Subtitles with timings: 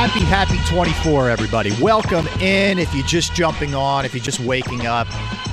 [0.00, 1.72] Happy, happy 24, everybody.
[1.78, 2.78] Welcome in.
[2.78, 5.06] If you're just jumping on, if you're just waking up,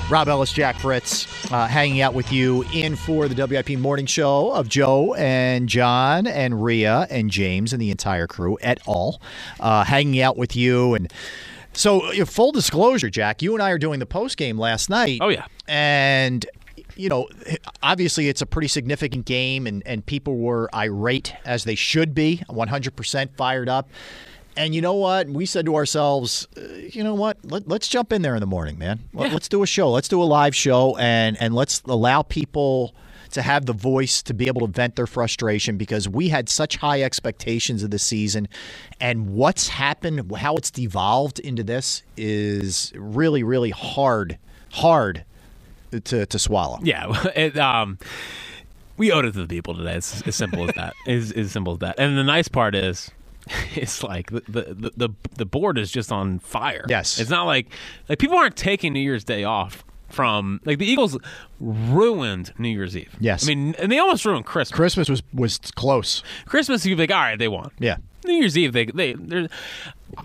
[0.09, 4.53] Rob Ellis, Jack Fritz, uh, hanging out with you in for the WIP morning show
[4.53, 9.19] of Joe and John and Rhea and James and the entire crew et al.
[9.59, 10.93] Uh, hanging out with you.
[10.93, 11.11] And
[11.73, 15.19] so, uh, full disclosure, Jack, you and I are doing the post game last night.
[15.21, 15.45] Oh, yeah.
[15.67, 16.45] And
[16.95, 17.27] you know,
[17.83, 22.43] obviously it's a pretty significant game, and, and people were irate as they should be,
[22.49, 23.89] 100% fired up.
[24.57, 25.29] And you know what?
[25.29, 27.37] We said to ourselves, uh, you know what?
[27.43, 28.99] Let, us jump in there in the morning, man.
[29.13, 29.91] Let, us do a show.
[29.91, 32.95] Let's do a live show, and and let's allow people
[33.31, 36.77] to have the voice to be able to vent their frustration because we had such
[36.77, 38.47] high expectations of the season,
[38.99, 44.39] and what's happened, how it's devolved into this, is really, really hard,
[44.71, 45.23] hard
[46.05, 46.79] to to swallow.
[46.81, 47.13] Yeah.
[47.35, 47.99] It, um,
[48.97, 49.95] we owed it to the people today.
[49.95, 50.95] It's as simple as that.
[51.05, 51.99] It's as simple as that.
[51.99, 53.11] And the nice part is
[53.75, 56.85] it's like the, the the the board is just on fire.
[56.87, 57.67] Yes, it's not like
[58.09, 61.17] like people aren't taking New Year's Day off from like the Eagles
[61.59, 63.15] ruined New Year's Eve.
[63.19, 64.75] Yes, I mean and they almost ruined Christmas.
[64.75, 66.23] Christmas was was close.
[66.45, 67.71] Christmas you'd be like, all right, they won.
[67.79, 67.97] Yeah.
[68.25, 69.15] New Year's Eve, they they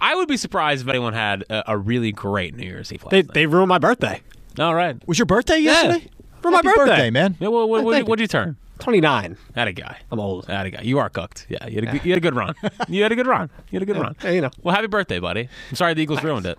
[0.01, 3.05] I would be surprised if anyone had a, a really great New Year's Eve.
[3.11, 3.35] They night.
[3.35, 4.23] they ruined my birthday.
[4.59, 6.05] All right, was your birthday yesterday?
[6.05, 6.23] Yeah.
[6.41, 6.85] For my birthday.
[6.85, 7.11] birthday.
[7.11, 7.37] man.
[7.39, 8.57] Yeah, well, what, what, what did you turn?
[8.83, 9.37] 29.
[9.55, 9.99] That a guy.
[10.11, 10.47] I'm old.
[10.47, 10.83] That a guy.
[10.83, 11.47] You are cooked.
[11.49, 12.55] Yeah, you had a, good, you had a good run.
[12.89, 13.51] you had a good run.
[13.71, 14.17] You had a good yeah, run.
[14.23, 14.51] Yeah, you know.
[14.63, 15.49] Well, happy birthday, buddy.
[15.71, 16.59] I'm sorry the Eagles ruined it.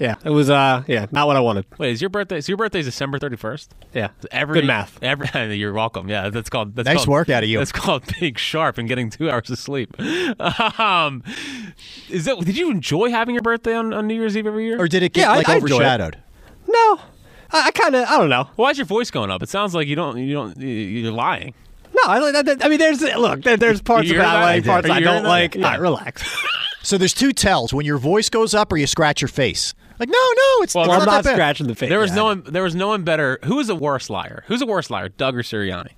[0.00, 0.48] Yeah, it was.
[0.48, 1.66] Uh, yeah, not what I wanted.
[1.76, 2.40] Wait, is your birthday?
[2.40, 3.68] So your birthday is December 31st?
[3.92, 4.08] Yeah.
[4.30, 4.98] Every, good math.
[5.02, 6.08] Every, you're welcome.
[6.08, 6.74] Yeah, that's called.
[6.74, 7.58] That's nice called, work out of you.
[7.58, 9.94] That's called being sharp and getting two hours of sleep.
[10.78, 11.22] Um,
[12.08, 12.38] is that?
[12.40, 15.02] Did you enjoy having your birthday on, on New Year's Eve every year, or did
[15.02, 16.16] it get yeah, like I, I overshadowed?
[16.66, 17.00] No,
[17.52, 18.06] I, I kind of.
[18.06, 18.48] I don't know.
[18.56, 19.42] Why is your voice going up?
[19.42, 20.18] It sounds like you don't.
[20.18, 20.56] You don't.
[20.58, 21.54] You're lying.
[21.92, 25.00] No, I, I mean, there's look, there, there's parts you of that like, parts I
[25.00, 25.56] don't like.
[25.56, 25.70] Yeah.
[25.70, 26.24] Right, relax.
[26.82, 29.74] so there's two tells when your voice goes up or you scratch your face.
[29.98, 31.90] Like no, no, it's, well, it's I'm not, not that scratching the face.
[31.90, 32.16] There was yeah.
[32.16, 32.42] no one.
[32.44, 33.38] There was no one better.
[33.44, 34.44] Who was a worse liar?
[34.46, 35.90] Who's a worse liar, Doug or Sirianni?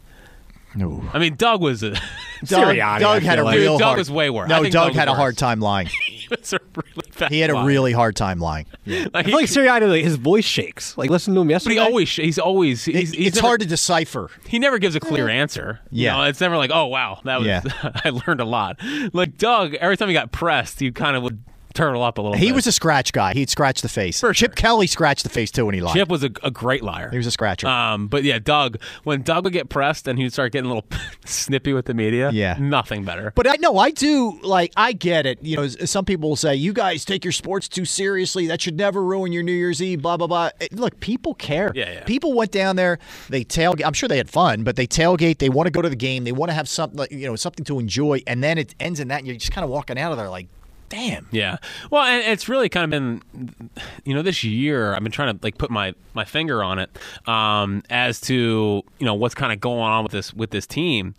[0.74, 2.00] No, I mean Doug was a Doug,
[2.44, 3.58] Sirianni, Doug had a like.
[3.58, 4.48] real Dude, Doug hard, was way worse.
[4.48, 5.86] No, Doug, Doug had a hard time lying.
[6.06, 7.66] he was a really bad He had a liar.
[7.66, 8.66] really hard time lying.
[8.84, 9.06] Yeah.
[9.12, 10.96] Like, I feel like Sirianni, like, his voice shakes.
[10.96, 11.76] Like listen to him yesterday.
[11.76, 14.30] But he always, he's always, he's, he's it's never, hard to decipher.
[14.46, 15.80] He never gives a clear answer.
[15.90, 17.46] Yeah, you know, it's never like, oh wow, that was.
[17.46, 17.62] Yeah.
[18.04, 18.80] I learned a lot.
[19.12, 22.36] Like Doug, every time he got pressed, you kind of would turtle up a little
[22.36, 22.54] he bit.
[22.54, 23.32] was a scratch guy.
[23.34, 24.20] He'd scratch the face.
[24.20, 24.54] For Chip sure.
[24.54, 25.94] Kelly scratched the face too when he lied.
[25.94, 27.10] Chip was a, a great liar.
[27.10, 27.66] He was a scratcher.
[27.66, 30.88] Um, but yeah, Doug, when Doug would get pressed and he'd start getting a little
[31.24, 32.56] snippy with the media, Yeah.
[32.58, 33.32] nothing better.
[33.34, 35.42] But I know I do like I get it.
[35.42, 38.46] You know, some people will say you guys take your sports too seriously.
[38.46, 40.02] That should never ruin your New Year's Eve.
[40.02, 40.50] Blah blah blah.
[40.60, 41.72] Eh, Look, people care.
[41.74, 42.04] Yeah, yeah.
[42.04, 42.98] People went down there.
[43.28, 43.84] They tailgate.
[43.86, 45.38] I'm sure they had fun, but they tailgate.
[45.38, 46.24] They want to go to the game.
[46.24, 48.22] They want to have something, like, you know, something to enjoy.
[48.26, 50.28] And then it ends in that, and you're just kind of walking out of there
[50.28, 50.48] like,
[50.92, 51.26] damn.
[51.30, 51.56] Yeah.
[51.90, 53.72] Well, and it's really kind of been,
[54.04, 56.90] you know, this year I've been trying to like put my my finger on it
[57.26, 61.14] um, as to you know what's kind of going on with this with this team.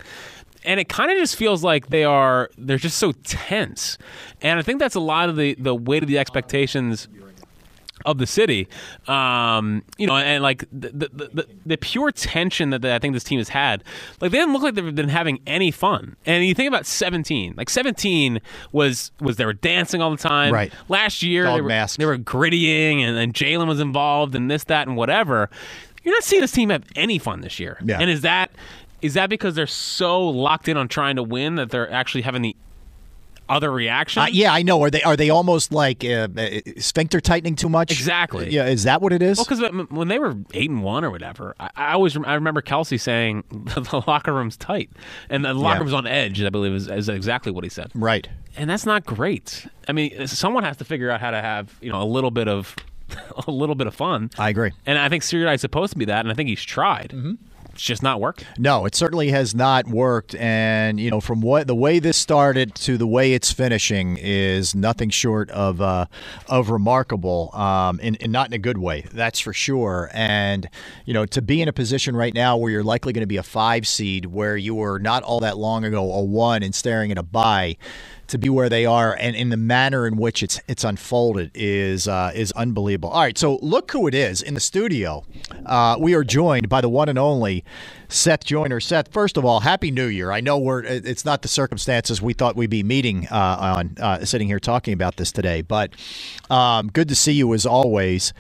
[0.66, 3.98] And it kind of just feels like they are they're just so tense,
[4.42, 7.10] and I think that's a lot of the the weight of the expectations
[8.06, 8.68] of the city,
[9.08, 13.24] um, you know, and like the, the the, the pure tension that I think this
[13.24, 13.84] team has had,
[14.22, 16.16] like they didn't look like they've been having any fun.
[16.26, 18.42] And you think about seventeen, like seventeen
[18.72, 20.54] was was they were dancing all the time.
[20.54, 20.74] Right.
[20.90, 21.98] Last year they were, masks.
[21.98, 25.50] they were grittying, and, and Jalen was involved, and this, that, and whatever.
[26.04, 27.78] You're not seeing this team have any fun this year.
[27.84, 28.00] Yeah.
[28.00, 28.52] And is that
[29.02, 32.42] is that because they're so locked in on trying to win that they're actually having
[32.42, 32.56] the
[33.50, 34.24] other reaction?
[34.24, 34.82] Uh, yeah, I know.
[34.82, 37.92] Are they are they almost like uh, uh, sphincter tightening too much?
[37.92, 38.50] Exactly.
[38.50, 39.38] Yeah, is that what it is?
[39.38, 42.34] Well, because when they were eight and one or whatever, I, I always rem- I
[42.36, 44.90] remember Kelce saying the locker room's tight
[45.30, 45.80] and the locker Yeah.
[45.82, 46.42] room's on edge.
[46.42, 48.28] I believe is, is exactly what he said, right.
[48.58, 49.68] and that's not great.
[49.88, 52.48] I mean, someone has to figure out how to have you know a little bit
[52.48, 52.76] of
[53.48, 54.30] a little bit of fun.
[54.38, 54.72] I agree.
[54.86, 57.14] And I think Sirianni's supposed to be that, and I think he's tried.
[57.74, 58.48] It's just not working.
[58.58, 60.36] No, it certainly has not worked.
[60.36, 64.76] And you know, from what the way this started to the way it's finishing is
[64.76, 66.06] nothing short of uh,
[66.48, 69.06] of remarkable, um, and, and not in a good way.
[69.12, 70.10] That's for sure.
[70.14, 70.70] And
[71.06, 73.38] you know, to be in a position right now where you're likely going to be
[73.38, 77.12] a five seed, where you were not all that long ago a one and staring
[77.12, 77.78] at a bye
[78.28, 82.08] to be where they are and in the manner in which it's it's unfolded is
[82.08, 83.10] uh, is unbelievable.
[83.10, 85.24] All right, so look who it is in the studio.
[85.66, 87.64] Uh, we are joined by the one and only
[88.08, 88.80] Seth Joyner.
[88.80, 90.32] Seth, first of all, happy New Year.
[90.32, 94.26] I know we're it's not the circumstances we thought we'd be meeting uh, on uh,
[94.26, 95.92] sitting here talking about this today, but
[96.50, 98.34] um, good to see you as always.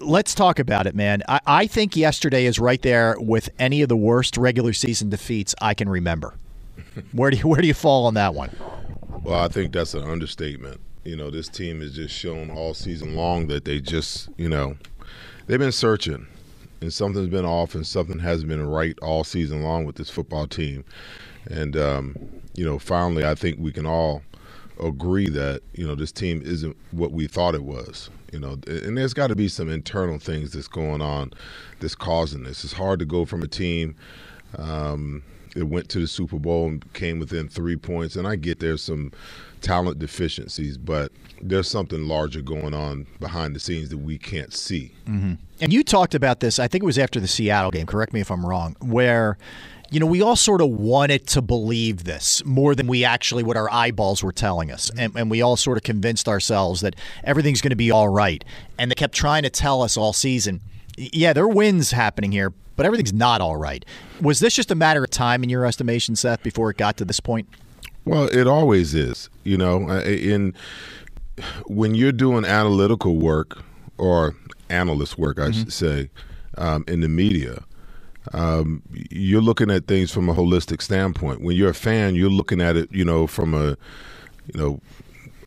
[0.00, 1.22] Let's talk about it, man.
[1.28, 5.54] I, I think yesterday is right there with any of the worst regular season defeats
[5.60, 6.34] I can remember.
[7.12, 8.50] Where do you where do you fall on that one?
[9.24, 10.82] Well, I think that's an understatement.
[11.02, 14.76] You know, this team has just shown all season long that they just, you know,
[15.46, 16.26] they've been searching
[16.82, 20.46] and something's been off and something hasn't been right all season long with this football
[20.46, 20.84] team.
[21.46, 22.16] And, um,
[22.54, 24.22] you know, finally, I think we can all
[24.78, 28.10] agree that, you know, this team isn't what we thought it was.
[28.30, 31.32] You know, and there's got to be some internal things that's going on
[31.80, 32.62] that's causing this.
[32.62, 33.96] It's hard to go from a team.
[34.58, 35.22] Um,
[35.54, 38.16] it went to the Super Bowl and came within three points.
[38.16, 39.12] And I get there's some
[39.60, 44.92] talent deficiencies, but there's something larger going on behind the scenes that we can't see.
[45.08, 45.34] Mm-hmm.
[45.60, 48.20] And you talked about this, I think it was after the Seattle game, correct me
[48.20, 49.38] if I'm wrong, where
[49.90, 53.56] you know, we all sort of wanted to believe this more than we actually what
[53.56, 54.90] our eyeballs were telling us.
[54.96, 58.44] And, and we all sort of convinced ourselves that everything's going to be all right.
[58.76, 60.62] And they kept trying to tell us all season,
[60.96, 63.84] yeah, there are wins happening here, but everything's not all right.
[64.20, 67.04] Was this just a matter of time, in your estimation, Seth, before it got to
[67.04, 67.48] this point?
[68.04, 69.30] Well, it always is.
[69.44, 70.54] You know, in
[71.66, 73.58] when you're doing analytical work
[73.98, 74.34] or
[74.68, 75.52] analyst work, I mm-hmm.
[75.52, 76.10] should say,
[76.58, 77.64] um, in the media.
[78.32, 81.42] Um, you're looking at things from a holistic standpoint.
[81.42, 83.76] When you're a fan, you're looking at it, you know, from a,
[84.46, 84.80] you know,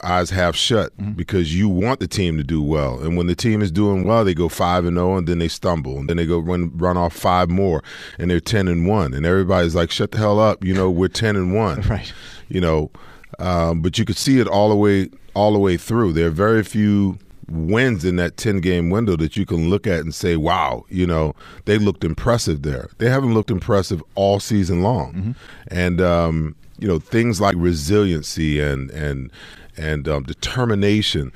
[0.04, 1.12] eyes half shut mm-hmm.
[1.12, 3.00] because you want the team to do well.
[3.00, 5.40] And when the team is doing well, they go five and zero, oh, and then
[5.40, 7.84] they stumble, and then they go run run off five more,
[8.18, 11.08] and they're ten and one, and everybody's like, "Shut the hell up!" You know, we're
[11.08, 12.12] ten and one, right?
[12.50, 12.92] You know,
[13.40, 16.14] um, but you could see it all the way all the way through.
[16.14, 20.02] There are very few wins in that 10 game window that you can look at
[20.02, 21.34] and say, wow, you know,
[21.66, 22.90] they looked impressive there.
[22.98, 25.14] They haven't looked impressive all season long.
[25.14, 25.32] Mm-hmm.
[25.70, 29.32] And, um, you know, things like resiliency and, and,
[29.78, 31.32] and um, determination.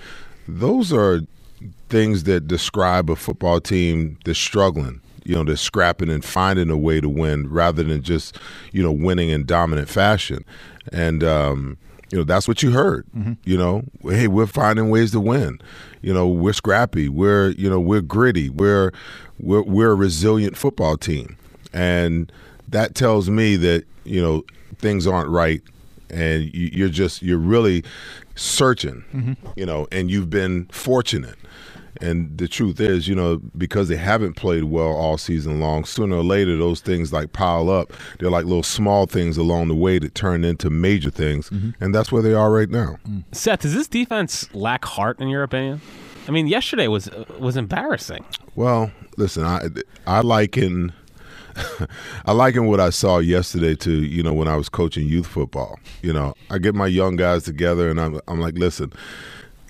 [0.47, 1.21] Those are
[1.89, 5.01] things that describe a football team that's struggling.
[5.23, 8.37] You know, they're scrapping and finding a way to win rather than just,
[8.71, 10.43] you know, winning in dominant fashion.
[10.91, 11.77] And, um,
[12.09, 13.05] you know, that's what you heard.
[13.15, 13.33] Mm-hmm.
[13.43, 15.59] You know, hey, we're finding ways to win.
[16.01, 17.07] You know, we're scrappy.
[17.07, 18.49] We're, you know, we're gritty.
[18.49, 18.91] We're,
[19.39, 21.37] we're, we're a resilient football team.
[21.71, 22.31] And
[22.67, 24.43] that tells me that, you know,
[24.79, 25.61] things aren't right
[26.11, 27.83] and you're just you're really
[28.41, 29.33] searching, mm-hmm.
[29.55, 31.37] you know, and you've been fortunate.
[31.99, 36.15] And the truth is, you know, because they haven't played well all season long, sooner
[36.15, 37.93] or later those things like pile up.
[38.17, 41.83] They're like little small things along the way that turn into major things, mm-hmm.
[41.83, 42.97] and that's where they are right now.
[43.07, 43.23] Mm.
[43.31, 45.81] Seth, does this defense lack heart in your opinion?
[46.27, 48.25] I mean, yesterday was was embarrassing.
[48.55, 49.67] Well, listen, I
[50.07, 50.93] I liken
[52.25, 55.79] I liken what I saw yesterday to you know when I was coaching youth football.
[56.01, 58.91] You know, I get my young guys together and I'm I'm like, listen,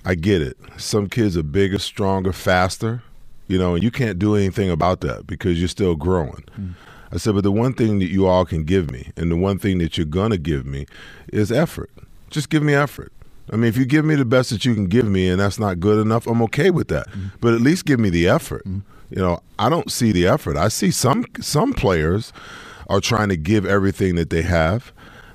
[0.04, 0.56] I get it.
[0.76, 3.02] Some kids are bigger, stronger, faster.
[3.48, 6.44] You know, and you can't do anything about that because you're still growing.
[6.58, 6.74] Mm.
[7.12, 9.58] I said, but the one thing that you all can give me, and the one
[9.58, 10.86] thing that you're gonna give me,
[11.32, 11.90] is effort.
[12.30, 13.12] Just give me effort.
[13.52, 15.58] I mean, if you give me the best that you can give me, and that's
[15.58, 17.08] not good enough, I'm okay with that.
[17.10, 17.32] Mm.
[17.40, 18.64] But at least give me the effort.
[18.64, 18.82] Mm
[19.12, 20.56] you know, I don't see the effort.
[20.56, 22.32] I see some some players
[22.88, 24.90] are trying to give everything that they have,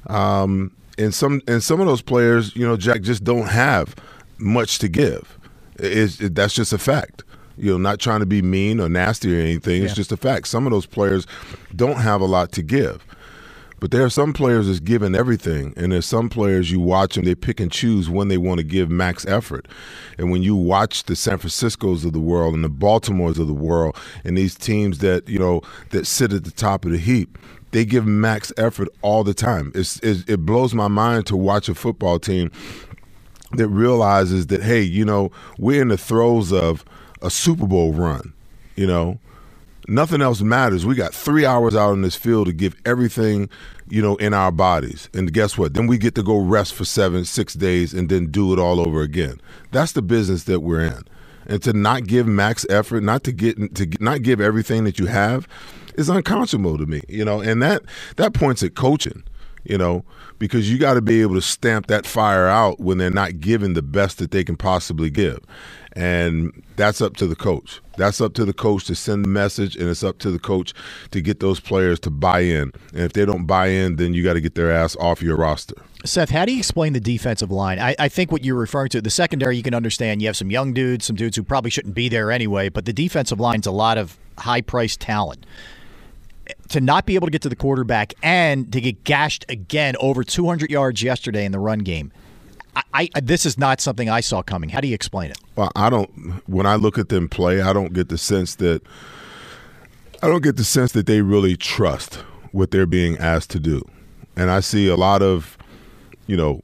[0.08, 3.96] um, and some and some of those players, you know, Jack just don't have
[4.40, 5.38] much to give.
[5.76, 7.24] It's, it, that's just a fact.
[7.56, 9.82] You know, not trying to be mean or nasty or anything.
[9.82, 9.86] Yeah.
[9.88, 10.48] It's just a fact.
[10.48, 11.28] Some of those players
[11.76, 13.06] don't have a lot to give.
[13.80, 17.26] But there are some players that's giving everything, and there's some players you watch them,
[17.26, 19.68] they pick and choose when they want to give max effort.
[20.18, 23.54] And when you watch the San Franciscos of the world and the Baltimores of the
[23.54, 27.38] world, and these teams that you know that sit at the top of the heap,
[27.72, 29.72] they give max effort all the time.
[29.76, 32.52] It's, it, it blows my mind to watch a football team
[33.54, 36.84] that realizes that hey, you know, we're in the throes of
[37.22, 38.34] a Super Bowl run.
[38.76, 39.20] You know,
[39.88, 40.86] nothing else matters.
[40.86, 43.50] We got three hours out in this field to give everything,
[43.90, 45.10] you know, in our bodies.
[45.14, 45.74] And guess what?
[45.74, 48.80] Then we get to go rest for seven, six days and then do it all
[48.80, 49.40] over again.
[49.72, 51.04] That's the business that we're in.
[51.46, 55.06] And to not give max effort, not to get to not give everything that you
[55.06, 55.48] have,
[55.96, 57.02] is unconscionable to me.
[57.08, 57.84] You know, and that
[58.18, 59.24] that points at coaching.
[59.64, 60.06] You know,
[60.40, 63.74] because you got to be able to stamp that fire out when they're not giving
[63.74, 65.40] the best that they can possibly give.
[65.98, 67.82] And that's up to the coach.
[67.98, 70.76] That's up to the coach to send the message, and it's up to the coach
[71.10, 72.72] to get those players to buy in.
[72.94, 75.36] And if they don't buy in, then you got to get their ass off your
[75.36, 75.74] roster.
[76.06, 77.80] Seth, how do you explain the defensive line?
[77.80, 80.22] I, I, think what you're referring to, the secondary, you can understand.
[80.22, 82.94] You have some young dudes, some dudes who probably shouldn't be there anyway, but the
[82.94, 85.48] defensive line's a lot of high priced talent.
[86.70, 90.24] To not be able to get to the quarterback and to get gashed again over
[90.24, 92.12] 200 yards yesterday in the run game.
[92.94, 94.70] I, I, this is not something I saw coming.
[94.70, 95.38] How do you explain it?
[95.56, 96.10] Well, I don't.
[96.48, 98.82] When I look at them play, I don't get the sense that
[100.22, 102.16] I don't get the sense that they really trust
[102.52, 103.82] what they're being asked to do,
[104.36, 105.58] and I see a lot of,
[106.28, 106.62] you know,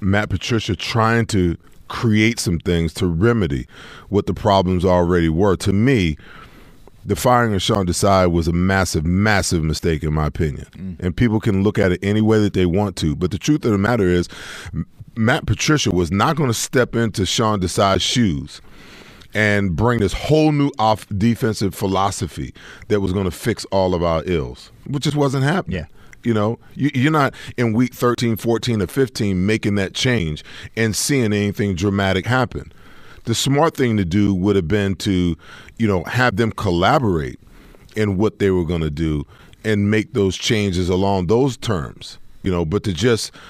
[0.00, 1.56] Matt Patricia trying to
[1.88, 3.66] create some things to remedy
[4.08, 5.56] what the problems already were.
[5.56, 6.16] To me,
[7.04, 10.66] the firing of Sean Desai was a massive, massive mistake in my opinion.
[10.72, 11.00] Mm.
[11.00, 13.14] And people can look at it any way that they want to.
[13.14, 14.28] But the truth of the matter is,
[15.16, 18.60] Matt Patricia was not going to step into Sean Desai's shoes
[19.34, 22.54] and bring this whole new off defensive philosophy
[22.88, 25.78] that was going to fix all of our ills, which just wasn't happening.
[25.78, 25.86] Yeah.
[26.22, 30.44] You know, you, are not in week 13, 14, or 15 making that change
[30.76, 32.72] and seeing anything dramatic happen.
[33.24, 35.36] The smart thing to do would have been to,
[35.78, 37.38] you know, have them collaborate
[37.94, 39.24] in what they were going to do
[39.64, 43.30] and make those changes along those terms, you know, but to just–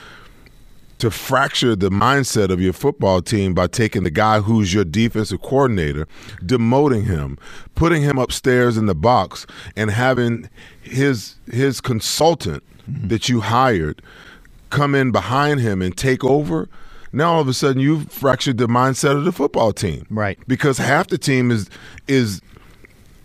[0.99, 5.43] to fracture the mindset of your football team by taking the guy who's your defensive
[5.43, 6.07] coordinator,
[6.43, 7.39] demoting him,
[7.75, 10.49] putting him upstairs in the box, and having
[10.83, 13.09] his his consultant mm-hmm.
[13.09, 14.01] that you hired
[14.71, 16.69] come in behind him and take over.
[17.13, 20.39] Now all of a sudden you've fractured the mindset of the football team, right?
[20.49, 21.69] Because half the team is
[22.09, 22.41] is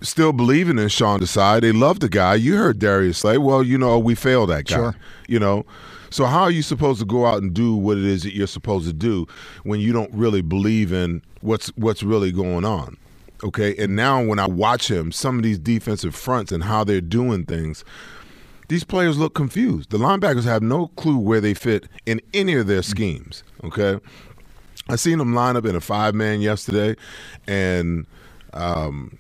[0.02, 1.62] still believing in Sean Desai.
[1.62, 2.36] They love the guy.
[2.36, 4.96] You heard Darius say, "Well, you know, we failed that guy." Sure.
[5.28, 5.66] You know,
[6.12, 8.46] so how are you supposed to go out and do what it is that you're
[8.46, 9.26] supposed to do
[9.64, 12.98] when you don't really believe in what's what's really going on?
[13.44, 17.02] Okay, and now when I watch him, some of these defensive fronts and how they're
[17.02, 17.84] doing things,
[18.68, 19.90] these players look confused.
[19.90, 23.44] The linebackers have no clue where they fit in any of their schemes.
[23.64, 24.00] Okay,
[24.90, 26.96] I seen them line up in a five man yesterday,
[27.48, 28.06] and
[28.54, 29.18] um,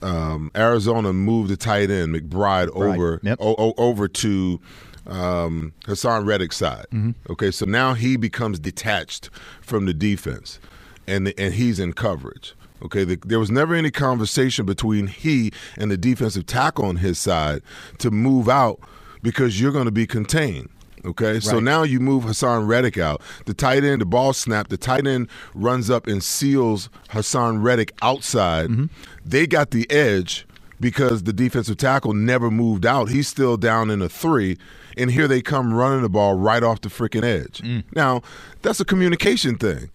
[0.00, 3.38] um, Arizona moved the tight end McBride over yep.
[3.40, 4.60] o- over to
[5.06, 6.86] um, Haason Reddick's side.
[6.92, 7.32] Mm-hmm.
[7.32, 9.30] Okay, so now he becomes detached
[9.60, 10.58] from the defense,
[11.06, 12.54] and and he's in coverage.
[12.82, 17.18] Okay, the, there was never any conversation between he and the defensive tackle on his
[17.18, 17.62] side
[17.98, 18.80] to move out
[19.22, 20.68] because you're going to be contained.
[21.04, 21.42] Okay, right.
[21.42, 23.22] so now you move Haason Reddick out.
[23.46, 27.92] The tight end, the ball snap, the tight end runs up and seals Haason Reddick
[28.02, 28.70] outside.
[28.70, 28.86] Mm-hmm.
[29.24, 30.46] They got the edge
[30.80, 33.08] because the defensive tackle never moved out.
[33.08, 34.58] He's still down in a three
[34.96, 37.60] and here they come running the ball right off the freaking edge.
[37.60, 37.84] Mm.
[37.94, 38.22] Now,
[38.62, 39.90] that's a communication thing.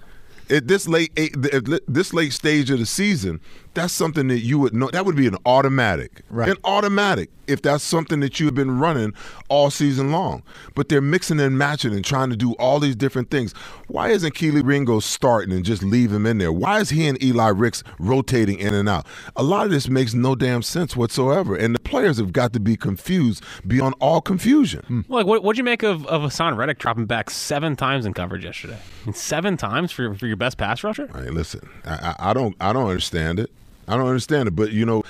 [0.49, 3.41] At this late at this late stage of the season,
[3.77, 4.89] that's something that you would know.
[4.89, 6.49] That would be an automatic, right.
[6.49, 9.13] an automatic if that's something that you've been running
[9.49, 10.43] all season long.
[10.75, 13.53] But they're mixing and matching and trying to do all these different things.
[13.87, 16.51] Why isn't Kelee Ringo starting and just leave him in there?
[16.51, 19.05] Why is he and Eli Ricks rotating in and out?
[19.35, 22.75] A lot of this makes no damn sense whatsoever, and players have got to be
[22.75, 24.83] confused beyond all confusion.
[24.87, 25.01] Hmm.
[25.07, 28.43] Like, what would you make of of Haason Reddick dropping back seven times in coverage
[28.43, 28.77] yesterday?
[28.77, 31.09] I mean, seven times for for your best pass rusher?
[31.13, 33.51] All right, listen, I, I don't I don't understand it.
[33.87, 34.51] I don't understand it.
[34.51, 35.03] But you know,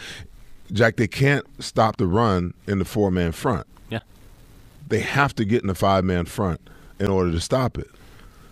[0.72, 3.66] Jack, they can't stop the run in the four man front.
[3.90, 4.00] Yeah.
[4.88, 6.62] They have to get in the five man front
[7.00, 7.88] in order to stop it.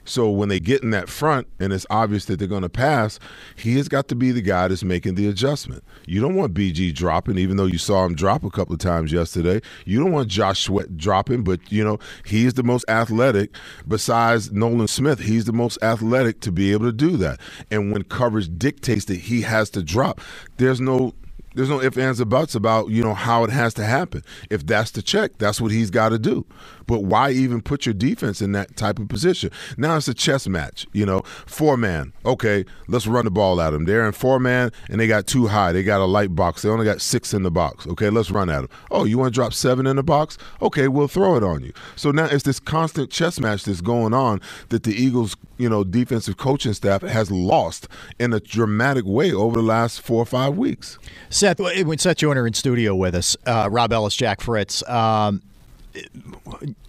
[0.06, 3.20] So when they get in that front and it's obvious that they're going to pass,
[3.56, 5.84] he has got to be the guy that's making the adjustment.
[6.06, 9.12] You don't want BG dropping, even though you saw him drop a couple of times
[9.12, 9.62] yesterday.
[9.86, 13.56] You don't want Josh Sweat dropping, but you know he's the most athletic.
[13.88, 17.40] Besides Nolan Smith, he's the most athletic to be able to do that.
[17.72, 20.22] And when coverage dictates that he has to drop,
[20.58, 21.14] there's no
[21.56, 24.24] there's no ifs, ands, or buts about you know how it has to happen.
[24.50, 26.46] If that's the check, that's what he's got to do.
[26.88, 29.51] But why even put your defense in that type of position?
[29.77, 30.86] Now it's a chess match.
[30.94, 32.13] You know, four man.
[32.25, 33.86] Okay, let's run the ball at them.
[33.86, 35.72] They're in four man and they got too high.
[35.72, 36.62] They got a light box.
[36.62, 37.88] They only got six in the box.
[37.88, 38.70] Okay, let's run at them.
[38.92, 40.38] Oh, you want to drop seven in the box?
[40.62, 41.74] Okay, we'll throw it on you.
[41.96, 45.84] So now it's this constant chess match that's going on that the Eagles, you know,
[45.84, 47.88] defensive coaching staff has lost
[48.20, 50.98] in a dramatic way over the last four or five weeks.
[51.30, 54.88] Seth, when Seth Joyner in studio with us, uh, Rob Ellis, Jack Fritz.
[54.89, 55.42] Um,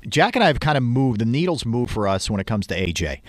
[0.08, 1.20] Jack and I have kind of moved.
[1.20, 3.20] The needles move for us when it comes to AJ.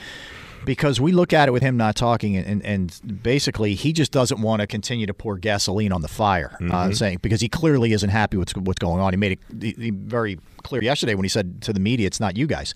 [0.65, 4.41] because we look at it with him not talking, and, and basically he just doesn't
[4.41, 6.57] want to continue to pour gasoline on the fire.
[6.61, 9.13] Uh, saying because he clearly isn't happy with what's going on.
[9.13, 12.47] He made it very clear yesterday when he said to the media, "It's not you
[12.47, 12.73] guys."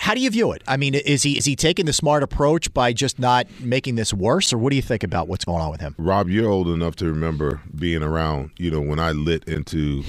[0.00, 0.62] How do you view it?
[0.68, 4.14] I mean, is he is he taking the smart approach by just not making this
[4.14, 5.96] worse, or what do you think about what's going on with him?
[5.98, 8.50] Rob, you're old enough to remember being around.
[8.58, 10.04] You know when I lit into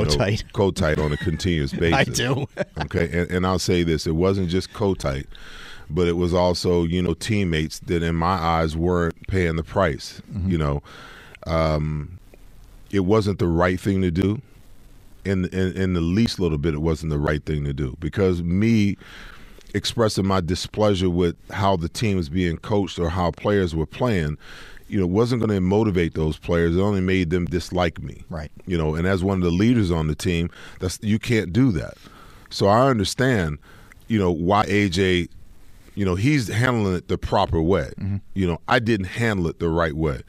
[0.00, 0.44] You know, tight.
[0.54, 1.94] Kotite on a continuous basis.
[1.94, 2.46] I do.
[2.82, 5.26] okay, and, and I'll say this: it wasn't just Kotite,
[5.90, 10.22] but it was also you know teammates that, in my eyes, weren't paying the price.
[10.46, 10.82] You know,
[11.46, 12.18] um,
[12.90, 14.40] it wasn't the right thing to do.
[15.24, 18.42] In, in in the least little bit, it wasn't the right thing to do because
[18.42, 18.96] me
[19.74, 24.38] expressing my displeasure with how the team was being coached or how players were playing,
[24.88, 26.76] you know, wasn't going to motivate those players.
[26.76, 28.24] It only made them dislike me.
[28.28, 28.50] Right.
[28.66, 30.50] You know, and as one of the leaders on the team,
[30.80, 31.94] that's you can't do that.
[32.50, 33.58] So I understand,
[34.08, 35.28] you know, why AJ,
[35.94, 37.90] you know, he's handling it the proper way.
[37.98, 38.16] Mm-hmm.
[38.34, 40.20] You know, I didn't handle it the right way.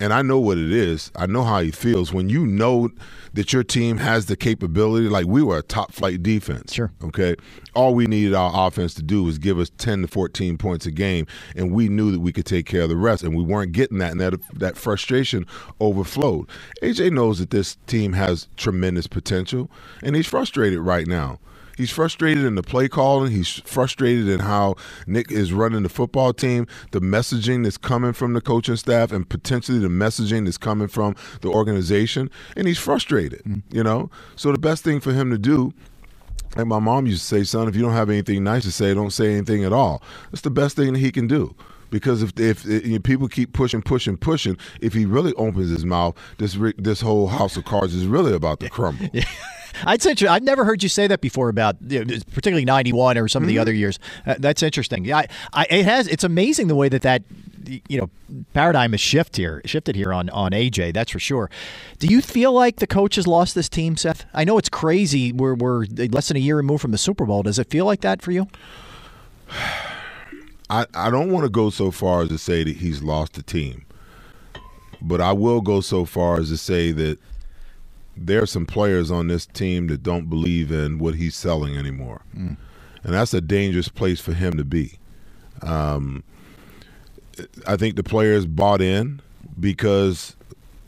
[0.00, 1.12] And I know what it is.
[1.14, 2.88] I know how he feels when you know
[3.34, 5.08] that your team has the capability.
[5.08, 6.72] Like we were a top flight defense.
[6.72, 6.90] Sure.
[7.04, 7.36] Okay.
[7.74, 10.90] All we needed our offense to do was give us 10 to 14 points a
[10.90, 13.22] game, and we knew that we could take care of the rest.
[13.22, 15.46] And we weren't getting that, and that, that frustration
[15.80, 16.48] overflowed.
[16.82, 19.70] AJ knows that this team has tremendous potential,
[20.02, 21.38] and he's frustrated right now.
[21.80, 23.32] He's frustrated in the play calling.
[23.32, 28.34] He's frustrated in how Nick is running the football team, the messaging that's coming from
[28.34, 32.30] the coaching staff, and potentially the messaging that's coming from the organization.
[32.54, 33.62] And he's frustrated, mm.
[33.70, 34.10] you know?
[34.36, 35.72] So the best thing for him to do
[36.54, 38.92] like my mom used to say, son, if you don't have anything nice to say,
[38.92, 40.02] don't say anything at all.
[40.30, 41.54] That's the best thing that he can do.
[41.90, 46.16] Because if if, if people keep pushing, pushing, pushing, if he really opens his mouth,
[46.38, 49.08] this this whole house of cards is really about to crumble.
[49.84, 53.28] I'd say I've never heard you say that before about you know, particularly '91 or
[53.28, 53.98] some of the other years.
[54.26, 55.04] Uh, that's interesting.
[55.04, 56.06] Yeah, I, I, it has.
[56.08, 57.22] It's amazing the way that that
[57.88, 58.10] you know
[58.52, 60.94] paradigm has shifted here, shifted here on on AJ.
[60.94, 61.50] That's for sure.
[61.98, 64.24] Do you feel like the coach has lost this team, Seth?
[64.34, 65.32] I know it's crazy.
[65.32, 67.42] We're we're less than a year removed from the Super Bowl.
[67.42, 68.48] Does it feel like that for you?
[70.70, 73.44] I, I don't want to go so far as to say that he's lost the
[73.44, 73.86] team,
[75.02, 77.18] but I will go so far as to say that
[78.16, 82.22] there are some players on this team that don't believe in what he's selling anymore,
[83.04, 84.98] and that's a dangerous place for him to be.
[85.62, 86.24] Um,
[87.66, 89.22] I think the players bought in
[89.60, 90.36] because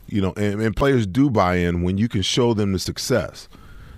[0.07, 3.49] you know, and, and players do buy in when you can show them the success.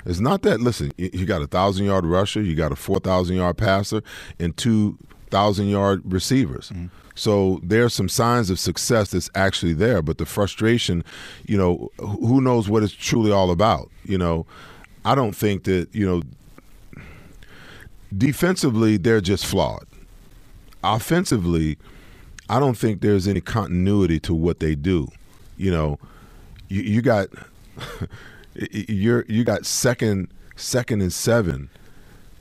[0.06, 0.62] It's not that.
[0.62, 4.04] Listen, you got a thousand yard rusher, you got a four thousand yard passer,
[4.39, 4.98] and two
[5.29, 6.69] thousand yard receivers.
[6.69, 6.88] Mm-hmm.
[7.15, 11.03] So there's some signs of success that's actually there, but the frustration,
[11.45, 13.89] you know, who knows what it's truly all about?
[14.03, 14.45] You know,
[15.05, 16.21] I don't think that you know.
[18.15, 19.85] Defensively, they're just flawed.
[20.83, 21.77] Offensively,
[22.49, 25.09] I don't think there's any continuity to what they do.
[25.57, 25.99] You know,
[26.69, 27.27] you, you got
[28.53, 31.69] you're you got second second and seven,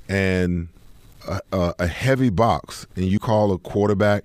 [0.08, 0.68] and
[1.52, 4.24] a, a, heavy box, and you call a quarterback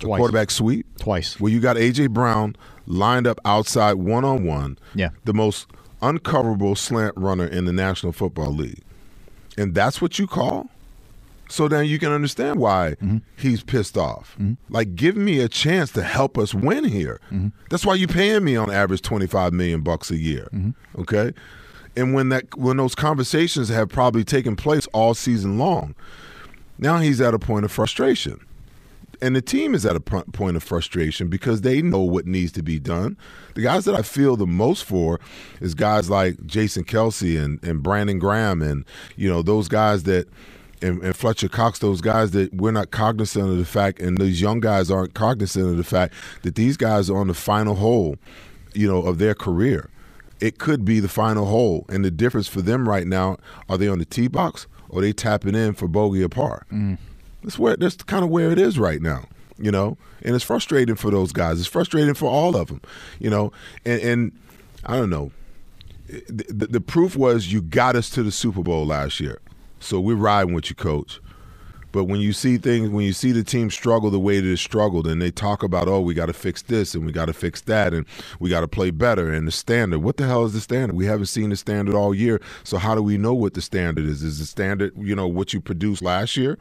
[0.00, 1.38] a quarterback sweep Twice.
[1.38, 4.78] Well, you got AJ Brown lined up outside one on one.
[4.94, 5.10] Yeah.
[5.24, 5.68] the most
[6.00, 8.82] uncoverable slant runner in the National Football League,
[9.56, 10.68] and that's what you call.
[11.48, 13.18] So then you can understand why mm-hmm.
[13.36, 14.36] he's pissed off.
[14.40, 14.54] Mm-hmm.
[14.72, 17.20] Like, give me a chance to help us win here.
[17.26, 17.48] Mm-hmm.
[17.68, 20.48] That's why you're paying me on average twenty five million bucks a year.
[20.98, 21.32] Okay,
[21.96, 25.94] and when that when those conversations have probably taken place all season long,
[26.78, 28.40] now he's at a point of frustration
[29.22, 32.62] and the team is at a point of frustration because they know what needs to
[32.62, 33.16] be done.
[33.54, 35.20] The guys that I feel the most for
[35.60, 38.84] is guys like Jason Kelce and, and Brandon Graham and
[39.16, 40.28] you know those guys that
[40.82, 44.42] and, and Fletcher Cox, those guys that we're not cognizant of the fact, and these
[44.42, 48.16] young guys aren't cognizant of the fact that these guys are on the final hole,
[48.74, 49.88] you know, of their career.
[50.42, 53.36] It could be the final hole, and the difference for them right now
[53.68, 56.66] are they on the tee box or they tapping in for bogey or par.
[56.72, 56.98] Mm.
[57.44, 59.96] That's where that's kind of where it is right now, you know.
[60.22, 61.60] And it's frustrating for those guys.
[61.60, 62.80] It's frustrating for all of them,
[63.20, 63.52] you know.
[63.84, 64.32] And, and
[64.84, 65.30] I don't know.
[66.08, 69.40] The, the, the proof was you got us to the Super Bowl last year,
[69.78, 71.20] so we're riding with you, coach.
[71.92, 74.58] But when you see things, when you see the team struggle the way that it
[74.58, 77.32] struggled, and they talk about, oh, we got to fix this and we got to
[77.32, 78.06] fix that, and
[78.40, 80.00] we got to play better, and the standard.
[80.00, 80.96] What the hell is the standard?
[80.96, 84.04] We haven't seen the standard all year, so how do we know what the standard
[84.04, 84.22] is?
[84.22, 86.58] Is the standard, you know, what you produced last year?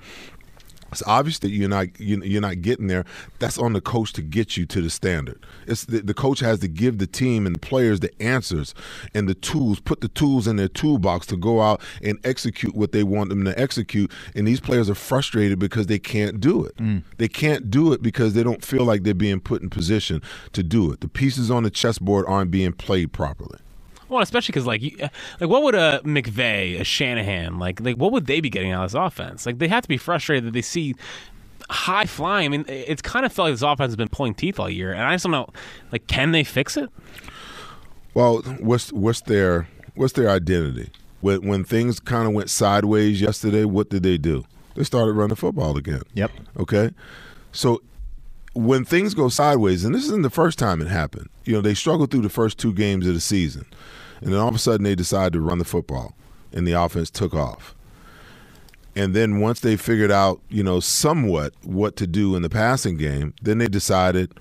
[0.91, 3.05] It's obvious that you're not you're not getting there.
[3.39, 5.45] That's on the coach to get you to the standard.
[5.67, 8.73] It's the, the, coach has to give the team and the players the answers
[9.13, 12.91] and the tools, put the tools in their toolbox to go out and execute what
[12.91, 14.11] they want them to execute.
[14.35, 16.75] And these players are frustrated because they can't do it.
[16.77, 17.03] Mm.
[17.17, 20.21] They can't do it because they don't feel like they're being put in position
[20.53, 21.01] to do it.
[21.01, 23.59] The pieces on the chessboard aren't being played properly.
[24.11, 25.07] Well, especially because like, uh,
[25.39, 28.83] like what would a McVay, a Shanahan, like, like what would they be getting out
[28.83, 29.45] of this offense?
[29.45, 30.95] Like, they have to be frustrated that they see
[31.69, 32.47] high flying.
[32.47, 34.91] I mean, it's kind of felt like this offense has been pulling teeth all year,
[34.91, 35.47] and I just don't know,
[35.93, 36.89] like, can they fix it?
[38.13, 40.91] Well, what's what's their what's their identity?
[41.21, 44.43] When when things kind of went sideways yesterday, what did they do?
[44.75, 46.01] They started running football again.
[46.15, 46.31] Yep.
[46.59, 46.91] Okay.
[47.53, 47.81] So
[48.53, 51.73] when things go sideways, and this isn't the first time it happened, you know, they
[51.73, 53.65] struggled through the first two games of the season.
[54.21, 56.15] And then all of a sudden they decided to run the football,
[56.53, 57.75] and the offense took off.
[58.95, 62.97] And then once they figured out, you know, somewhat what to do in the passing
[62.97, 64.33] game, then they decided,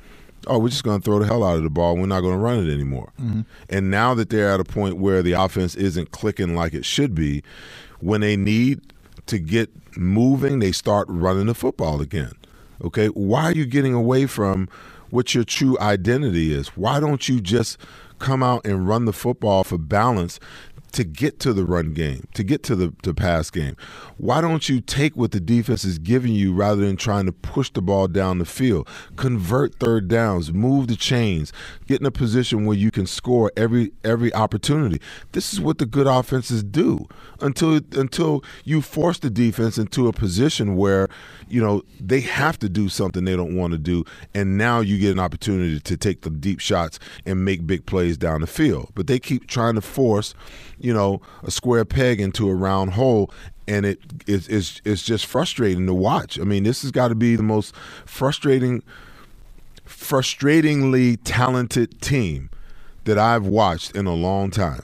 [0.46, 1.96] oh, we're just going to throw the hell out of the ball.
[1.96, 3.12] We're not going to run it anymore.
[3.20, 3.42] Mm-hmm.
[3.68, 7.14] And now that they're at a point where the offense isn't clicking like it should
[7.14, 7.42] be,
[8.00, 8.80] when they need
[9.26, 12.32] to get moving, they start running the football again.
[12.82, 14.68] Okay, why are you getting away from
[15.10, 16.68] what your true identity is?
[16.68, 17.78] Why don't you just
[18.20, 20.38] come out and run the football for balance
[20.90, 23.76] to get to the run game, to get to the to pass game.
[24.18, 27.70] Why don't you take what the defense is giving you rather than trying to push
[27.70, 28.88] the ball down the field?
[29.16, 31.52] Convert third downs, move the chains,
[31.86, 35.00] get in a position where you can score every every opportunity.
[35.32, 37.06] This is what the good offenses do
[37.40, 41.08] until until you force the defense into a position where
[41.48, 44.98] you know they have to do something they don't want to do and now you
[44.98, 48.90] get an opportunity to take the deep shots and make big plays down the field.
[48.94, 50.34] But they keep trying to force
[50.80, 53.30] you know, a square peg into a round hole,
[53.68, 56.38] and it is it's, it's just frustrating to watch.
[56.40, 58.82] I mean, this has got to be the most frustrating,
[59.86, 62.50] frustratingly talented team
[63.04, 64.82] that I've watched in a long time,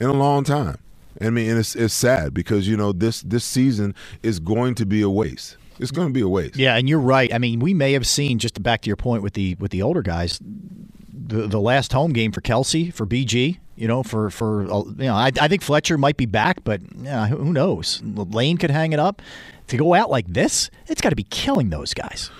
[0.00, 0.78] in a long time.
[1.20, 4.86] I mean, and it's it's sad because you know this this season is going to
[4.86, 5.56] be a waste.
[5.80, 6.56] It's going to be a waste.
[6.56, 7.32] Yeah, and you're right.
[7.32, 9.82] I mean, we may have seen just back to your point with the with the
[9.82, 14.62] older guys, the the last home game for Kelce for BG you know, for for
[14.62, 18.02] you know, I, I think Fletcher might be back, but yeah, who knows?
[18.02, 19.22] Lane could hang it up.
[19.68, 22.30] To go out like this, it's got to be killing those guys.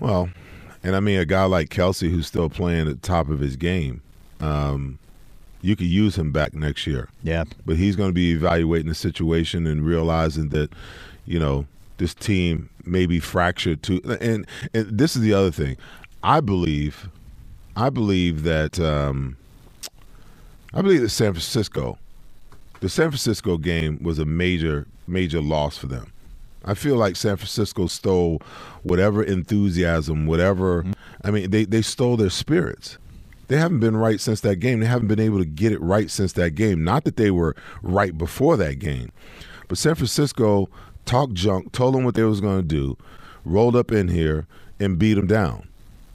[0.00, 0.28] Well,
[0.82, 3.56] and I mean, a guy like Kelce who's still playing at the top of his
[3.56, 4.02] game,
[4.40, 4.98] um,
[5.62, 7.08] you could use him back next year.
[7.22, 10.70] Yeah, but he's going to be evaluating the situation and realizing that,
[11.24, 14.02] you know, this team may be fractured too.
[14.20, 15.76] And and this is the other thing,
[16.22, 17.08] I believe,
[17.74, 18.78] I believe that.
[18.78, 19.38] Um,
[20.74, 21.98] I believe that San Francisco,
[22.80, 26.12] the San Francisco game was a major, major loss for them.
[26.64, 28.40] I feel like San Francisco stole
[28.82, 30.84] whatever enthusiasm, whatever.
[31.24, 32.98] I mean, they, they stole their spirits.
[33.48, 34.80] They haven't been right since that game.
[34.80, 36.84] They haven't been able to get it right since that game.
[36.84, 39.12] Not that they were right before that game,
[39.68, 40.70] but San Francisco
[41.04, 42.96] talked junk, told them what they was going to do,
[43.44, 44.46] rolled up in here
[44.80, 45.68] and beat them down.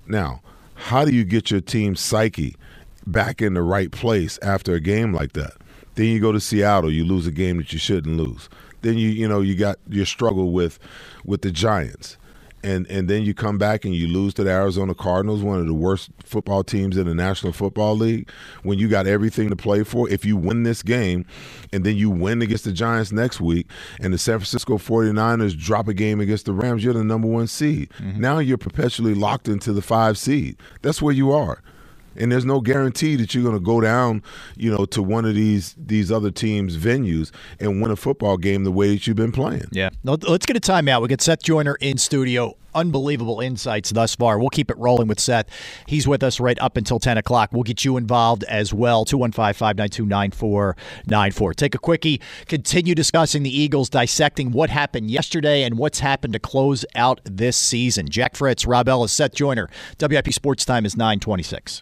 [0.08, 0.41] Now,
[0.76, 2.56] how do you get your team's psyche
[3.12, 5.54] back in the right place after a game like that.
[5.96, 8.50] Then you go to Seattle, you lose a game that you shouldn't lose.
[8.82, 10.78] Then you you know you got your struggle with
[11.26, 12.17] with the Giants.
[12.63, 15.67] And and then you come back and you lose to the Arizona Cardinals, one of
[15.67, 18.30] the worst football teams in the National Football League,
[18.63, 20.10] when you got everything to play for.
[20.10, 21.26] If you win this game
[21.72, 23.67] and then you win against the Giants next week
[24.00, 27.48] and the San Francisco 49ers drop a game against the Rams, you're the number 1
[27.48, 27.89] seed.
[28.00, 28.22] Mm-hmm.
[28.22, 30.58] Now you're perpetually locked into the 5 seed.
[30.82, 31.62] That's where you are
[32.18, 34.24] and there's no guarantee that you're going to go down,
[34.56, 38.64] you know, to one of these these other teams' venues and win a football game
[38.64, 39.66] the way that you've been playing.
[39.72, 39.90] Yeah.
[40.04, 41.02] Let's get a timeout.
[41.02, 42.56] We get Seth Joyner in studio.
[42.76, 44.38] Unbelievable insights thus far.
[44.38, 45.48] We'll keep it rolling with Seth.
[45.88, 47.50] He's with us right up until 10 o'clock.
[47.52, 49.04] We'll get you involved as well.
[49.04, 51.54] 215 592 9494.
[51.56, 52.22] Take a quickie.
[52.46, 57.58] Continue discussing the Eagles, dissecting what happened yesterday and what's happened to close out this
[57.58, 58.08] season.
[58.10, 59.70] Jack Fritz, Rob Ellis, Seth Joyner.
[60.00, 61.82] WIP Sports Time is 926.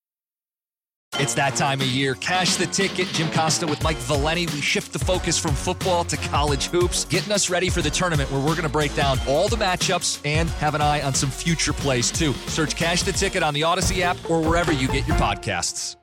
[1.15, 2.15] It's that time of year.
[2.15, 3.05] Cash the ticket.
[3.09, 4.45] Jim Costa with Mike Valenti.
[4.47, 8.31] We shift the focus from football to college hoops, getting us ready for the tournament
[8.31, 11.29] where we're going to break down all the matchups and have an eye on some
[11.29, 12.31] future plays too.
[12.47, 15.97] Search Cash the Ticket on the Audacy app or wherever you get your podcasts.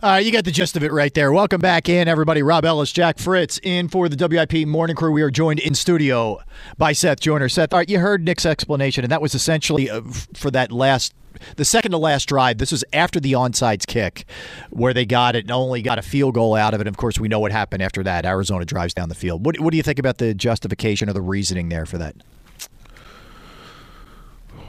[0.00, 1.32] Uh, you got the gist of it right there.
[1.32, 2.42] Welcome back in, everybody.
[2.42, 5.10] Rob Ellis, Jack Fritz, in for the WIP Morning Crew.
[5.10, 6.38] We are joined in studio
[6.78, 7.48] by Seth Joyner.
[7.48, 10.02] Seth, all right, you heard Nick's explanation, and that was essentially uh,
[10.34, 11.14] for that last,
[11.56, 12.58] the second to last drive.
[12.58, 14.24] This was after the onside kick,
[14.70, 16.86] where they got it and only got a field goal out of it.
[16.86, 18.24] And Of course, we know what happened after that.
[18.24, 19.44] Arizona drives down the field.
[19.44, 22.16] What, what do you think about the justification or the reasoning there for that?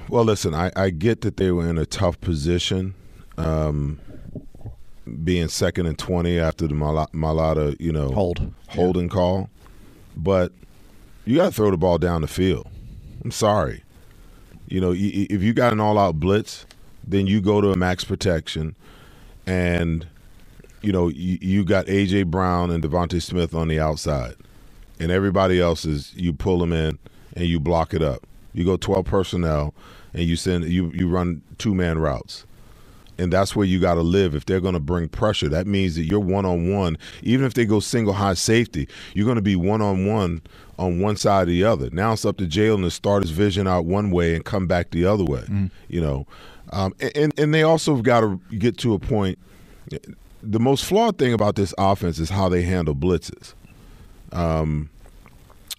[0.09, 2.93] Well, listen, I, I get that they were in a tough position.
[3.37, 3.99] Um,
[5.23, 9.09] being second and 20 after the Mailata, you know, hold holding yeah.
[9.09, 9.49] call.
[10.15, 10.51] But
[11.25, 12.67] you got to throw the ball down the field.
[13.23, 13.83] I'm sorry.
[14.67, 16.65] You know, if you got an all-out blitz,
[17.07, 18.75] then you go to a max protection,
[19.45, 20.07] and
[20.81, 24.35] you know you, you got AJ Brown and DeVonta Smith on the outside,
[24.99, 26.97] and everybody else is you pull them in
[27.35, 28.25] and you block it up.
[28.53, 29.73] You go 12 personnel,
[30.13, 32.45] and you send you you run two-man routes
[33.17, 34.35] and that's where you got to live.
[34.35, 36.97] If they're going to bring pressure, that means that you're one on one.
[37.23, 40.41] Even if they go single high safety, you're going to be one on one
[40.77, 41.89] on one side or the other.
[41.91, 44.91] Now it's up to Jalen to start his vision out one way and come back
[44.91, 45.41] the other way.
[45.41, 45.71] Mm.
[45.87, 46.27] You know,
[46.71, 49.39] um, and and they also got to get to a point.
[50.43, 53.53] The most flawed thing about this offense is how they handle blitzes.
[54.31, 54.89] Um,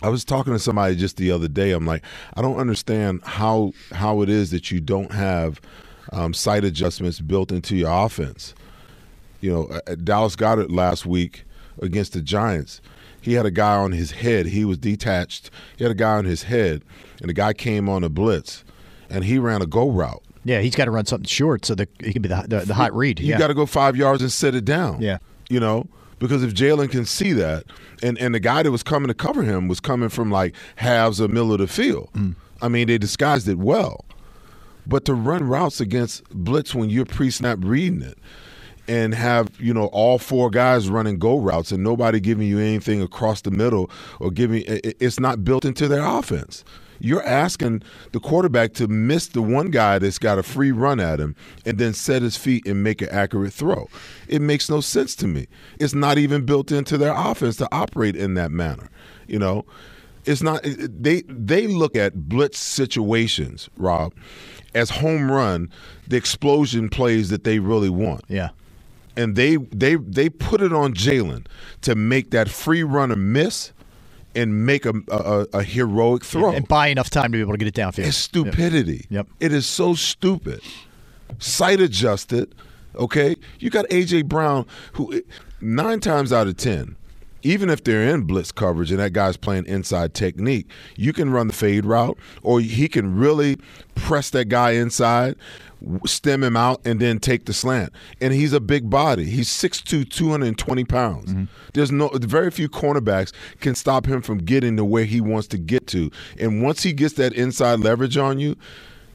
[0.03, 1.73] I was talking to somebody just the other day.
[1.73, 2.03] I'm like,
[2.35, 5.61] I don't understand how how it is that you don't have
[6.13, 8.55] um, sight adjustments built into your offense.
[9.41, 11.45] You know, uh, uh, Dallas got it last week
[11.81, 12.81] against the Giants.
[13.21, 14.47] He had a guy on his head.
[14.47, 15.51] He was detached.
[15.77, 16.83] He had a guy on his head,
[17.21, 18.65] and the guy came on a blitz,
[19.11, 20.23] and he ran a go route.
[20.45, 22.75] Yeah, he's got to run something short so that he can be the, the, the
[22.75, 23.19] hot read.
[23.19, 23.39] You yeah.
[23.39, 25.03] got to go five yards and set it down.
[25.03, 25.19] Yeah.
[25.51, 25.89] You know,
[26.21, 27.65] because if Jalen can see that,
[28.01, 31.21] and, and the guy that was coming to cover him was coming from like halves
[31.21, 32.11] or middle of the field.
[32.15, 32.37] Mm.
[32.63, 34.05] I mean, they disguised it well.
[34.87, 38.19] But to run routes against blitz when you're pre-snap reading it
[38.89, 43.03] and have you know all four guys running go routes and nobody giving you anything
[43.03, 46.65] across the middle or giving it's not built into their offense.
[46.99, 51.21] You're asking the quarterback to miss the one guy that's got a free run at
[51.21, 53.89] him and then set his feet and make an accurate throw.
[54.29, 55.47] It makes no sense to me.
[55.79, 58.89] It's not even built into their offense to operate in that manner.
[59.27, 59.67] You know,
[60.25, 60.63] it's not.
[60.65, 64.13] They they look at blitz situations, Rob,
[64.77, 65.71] as home run,
[66.07, 68.23] the explosion plays that they really want.
[68.29, 68.51] Yeah.
[69.17, 71.47] And they they they put it on Jalen
[71.81, 73.73] to make that free runner miss
[74.35, 77.59] and make a, a, a heroic throw and buy enough time to be able to
[77.59, 78.07] get it downfield.
[78.07, 79.07] It's stupidity.
[79.09, 79.27] Yep.
[79.41, 80.61] It is so stupid.
[81.39, 82.55] Sight adjusted.
[82.95, 85.23] Okay, you got AJ Brown who
[85.63, 86.97] nine times out of ten
[87.43, 91.47] even if they're in blitz coverage and that guy's playing inside technique, you can run
[91.47, 93.57] the fade route, or he can really
[93.95, 95.37] press that guy inside,
[96.05, 97.93] stem him out, and then take the slant.
[98.21, 99.25] And he's a big body.
[99.25, 101.33] He's 6'2", 220 pounds.
[101.33, 101.45] Mm-hmm.
[101.75, 105.59] There's no very few cornerbacks can stop him from getting to where he wants to
[105.59, 106.11] get to.
[106.41, 108.57] And once he gets that inside leverage on you,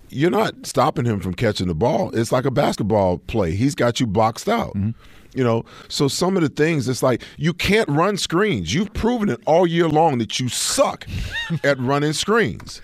[0.10, 2.12] you're not stopping him from catching the ball.
[2.14, 3.52] It's like a basketball play.
[3.52, 4.74] He's got you boxed out.
[4.76, 4.92] Mm-hmm.
[5.34, 8.74] You know, so some of the things it's like you can't run screens.
[8.74, 11.08] You've proven it all year long that you suck
[11.64, 12.82] at running screens.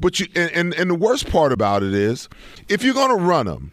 [0.00, 2.28] But you and, and, and the worst part about it is
[2.68, 3.72] if you're gonna run them,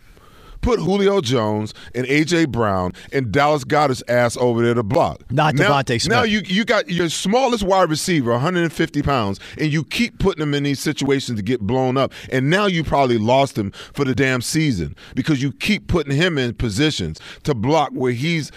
[0.62, 5.21] put Julio Jones and AJ Brown and Dallas Goedert's ass over there to block.
[5.32, 6.08] Not DeVonta Smith.
[6.08, 10.54] Now you you got your smallest wide receiver, 150 pounds, and you keep putting him
[10.54, 12.13] in these situations to get blown up.
[12.32, 16.38] And now you probably lost him for the damn season because you keep putting him
[16.38, 18.52] in positions to block where he's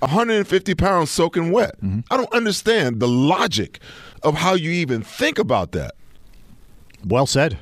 [0.00, 1.76] 150 pounds soaking wet.
[1.80, 2.00] Mm-hmm.
[2.10, 3.80] I don't understand the logic
[4.22, 5.94] of how you even think about that.
[7.04, 7.58] Well said.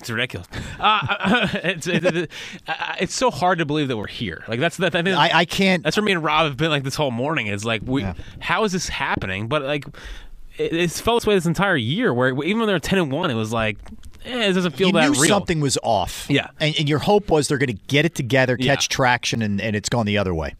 [0.00, 0.46] It's ridiculous.
[0.78, 2.30] Uh, it's, it,
[2.66, 4.44] uh, it's so hard to believe that we're here.
[4.46, 4.94] Like that's that.
[4.94, 5.82] I, mean, I, I can't.
[5.82, 7.48] That's where me and Rob have been like this whole morning.
[7.48, 8.14] Is like, we, yeah.
[8.40, 9.48] how is this happening?
[9.48, 9.86] But like,
[10.56, 12.14] it, it's felt this way this entire year.
[12.14, 13.78] Where even when they're ten and one, it was like,
[14.24, 15.28] eh, it doesn't feel you that knew real.
[15.28, 16.26] Something was off.
[16.28, 18.94] Yeah, and, and your hope was they're going to get it together, catch yeah.
[18.94, 20.54] traction, and, and it's gone the other way.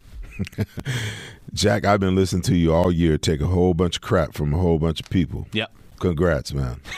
[1.53, 3.17] Jack, I've been listening to you all year.
[3.17, 5.47] Take a whole bunch of crap from a whole bunch of people.
[5.53, 5.71] Yep.
[5.99, 6.81] Congrats, man.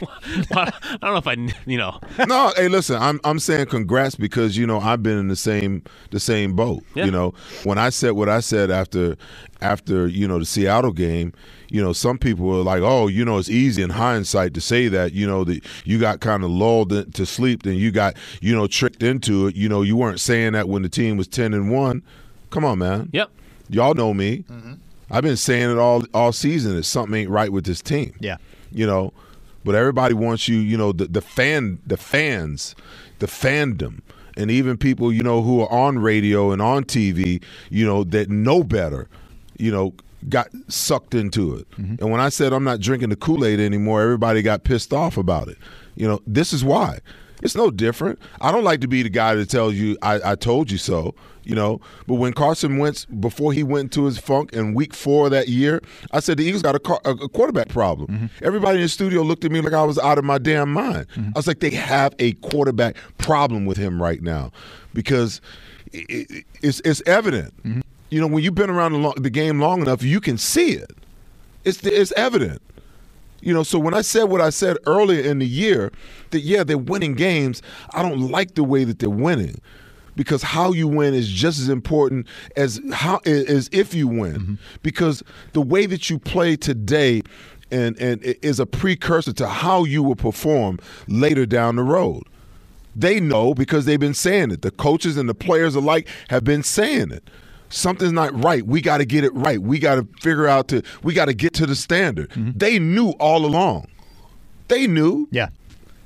[0.52, 1.98] I don't know if I, you know.
[2.26, 5.82] no, hey, listen, I'm I'm saying congrats because you know I've been in the same
[6.10, 6.82] the same boat.
[6.94, 7.06] Yeah.
[7.06, 9.16] You know, when I said what I said after
[9.60, 11.32] after you know the Seattle game,
[11.68, 14.88] you know, some people were like, "Oh, you know, it's easy in hindsight to say
[14.88, 15.12] that.
[15.12, 18.54] You know, that you got kind of lulled in- to sleep, then you got you
[18.54, 19.56] know tricked into it.
[19.56, 22.02] You know, you weren't saying that when the team was ten and one.
[22.50, 23.10] Come on, man.
[23.12, 23.30] Yep.
[23.68, 24.44] Y'all know me.
[24.50, 24.74] Mm-hmm.
[25.10, 28.14] I've been saying it all all season that something ain't right with this team.
[28.20, 28.36] Yeah.
[28.70, 29.12] You know,
[29.66, 32.76] but everybody wants you, you know, the, the fan the fans,
[33.18, 34.00] the fandom,
[34.36, 38.30] and even people, you know, who are on radio and on TV, you know, that
[38.30, 39.08] know better,
[39.58, 39.92] you know,
[40.28, 41.68] got sucked into it.
[41.72, 41.96] Mm-hmm.
[42.00, 45.48] And when I said I'm not drinking the Kool-Aid anymore, everybody got pissed off about
[45.48, 45.58] it.
[45.96, 47.00] You know, this is why.
[47.42, 48.18] It's no different.
[48.40, 51.14] I don't like to be the guy that tells you I, I told you so,
[51.44, 51.80] you know.
[52.06, 55.48] But when Carson Wentz, before he went into his funk in week four of that
[55.48, 58.08] year, I said the Eagles got a, car, a, a quarterback problem.
[58.08, 58.44] Mm-hmm.
[58.44, 61.08] Everybody in the studio looked at me like I was out of my damn mind.
[61.10, 61.30] Mm-hmm.
[61.34, 64.50] I was like, they have a quarterback problem with him right now
[64.94, 65.40] because
[65.92, 67.54] it, it, it's, it's evident.
[67.64, 67.80] Mm-hmm.
[68.08, 70.72] You know, when you've been around the, lo- the game long enough, you can see
[70.72, 70.92] it.
[71.64, 72.62] It's, it's evident.
[73.46, 75.92] You know, so when I said what I said earlier in the year,
[76.30, 77.62] that yeah, they're winning games,
[77.94, 79.60] I don't like the way that they're winning.
[80.16, 84.34] Because how you win is just as important as how as if you win.
[84.34, 84.54] Mm-hmm.
[84.82, 87.22] Because the way that you play today
[87.70, 92.24] and and it is a precursor to how you will perform later down the road.
[92.96, 94.62] They know because they've been saying it.
[94.62, 97.30] The coaches and the players alike have been saying it.
[97.68, 98.64] Something's not right.
[98.66, 99.60] We got to get it right.
[99.60, 100.82] We got to figure out to.
[101.02, 102.30] We got to get to the standard.
[102.30, 102.52] Mm-hmm.
[102.56, 103.88] They knew all along.
[104.68, 105.28] They knew.
[105.30, 105.48] Yeah.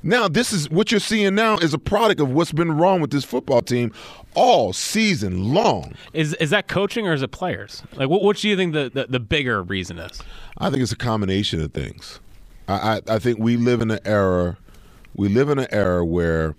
[0.03, 3.11] Now this is what you're seeing now is a product of what's been wrong with
[3.11, 3.93] this football team
[4.33, 5.93] all season long.
[6.13, 7.83] Is is that coaching or is it players?
[7.93, 10.23] Like, what, what do you think the, the, the bigger reason is?
[10.57, 12.19] I think it's a combination of things.
[12.67, 14.57] I, I, I think we live in an era,
[15.15, 16.55] we live in an era where,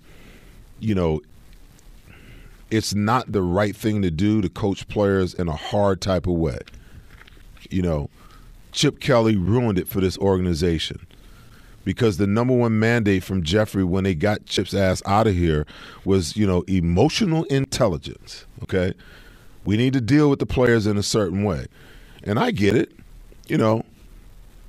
[0.79, 1.21] you know,
[2.73, 6.33] it's not the right thing to do to coach players in a hard type of
[6.33, 6.57] way.
[7.69, 8.09] You know,
[8.71, 11.05] Chip Kelly ruined it for this organization
[11.83, 15.67] because the number one mandate from Jeffrey when they got Chip's ass out of here
[16.03, 18.47] was, you know, emotional intelligence.
[18.63, 18.95] Okay.
[19.65, 21.67] We need to deal with the players in a certain way.
[22.23, 22.91] And I get it.
[23.47, 23.85] You know,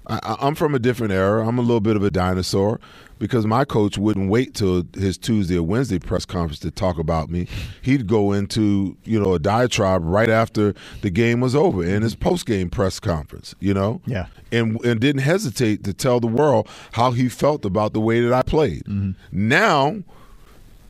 [0.06, 1.46] I, I'm from a different era.
[1.46, 2.80] I'm a little bit of a dinosaur
[3.18, 7.30] because my coach wouldn't wait till his Tuesday or Wednesday press conference to talk about
[7.30, 7.46] me.
[7.82, 12.14] He'd go into you know a diatribe right after the game was over in his
[12.14, 13.54] post game press conference.
[13.60, 14.26] You know, Yeah.
[14.52, 18.32] and and didn't hesitate to tell the world how he felt about the way that
[18.32, 18.84] I played.
[18.84, 19.12] Mm-hmm.
[19.32, 20.02] Now,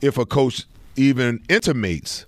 [0.01, 0.65] if a coach
[0.97, 2.25] even intimates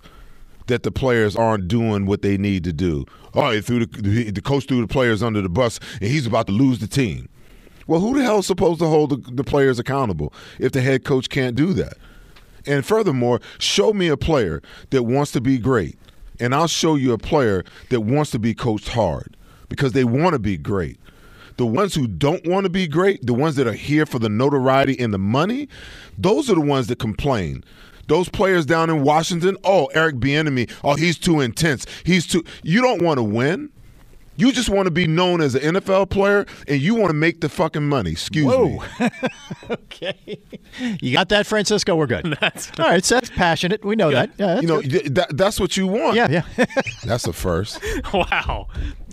[0.67, 3.05] that the players aren't doing what they need to do.
[3.33, 6.47] Oh, he threw the, the coach threw the players under the bus, and he's about
[6.47, 7.29] to lose the team.
[7.87, 11.05] Well, who the hell is supposed to hold the, the players accountable if the head
[11.05, 11.93] coach can't do that?
[12.65, 15.97] And furthermore, show me a player that wants to be great,
[16.39, 19.37] and I'll show you a player that wants to be coached hard
[19.69, 20.99] because they want to be great.
[21.55, 24.29] The ones who don't want to be great, the ones that are here for the
[24.29, 25.67] notoriety and the money,
[26.17, 27.63] those are the ones that complain.
[28.07, 31.85] Those players down in Washington, oh, Eric Bieniemy, oh, he's too intense.
[32.05, 32.43] He's too.
[32.63, 33.69] You don't want to win.
[34.39, 37.41] You just want to be known as an NFL player, and you want to make
[37.41, 38.11] the fucking money.
[38.11, 38.79] Excuse me.
[39.69, 40.39] Okay.
[41.01, 41.95] You got that, Francisco?
[41.95, 42.37] We're good.
[42.39, 43.03] That's, All right.
[43.03, 43.83] So that's passionate.
[43.83, 44.29] We know that.
[44.37, 44.93] Yeah, that's You know good.
[44.93, 46.15] y- that, that's what you want.
[46.15, 46.65] Yeah, yeah.
[47.03, 47.81] That's a first.
[48.13, 48.67] Wow.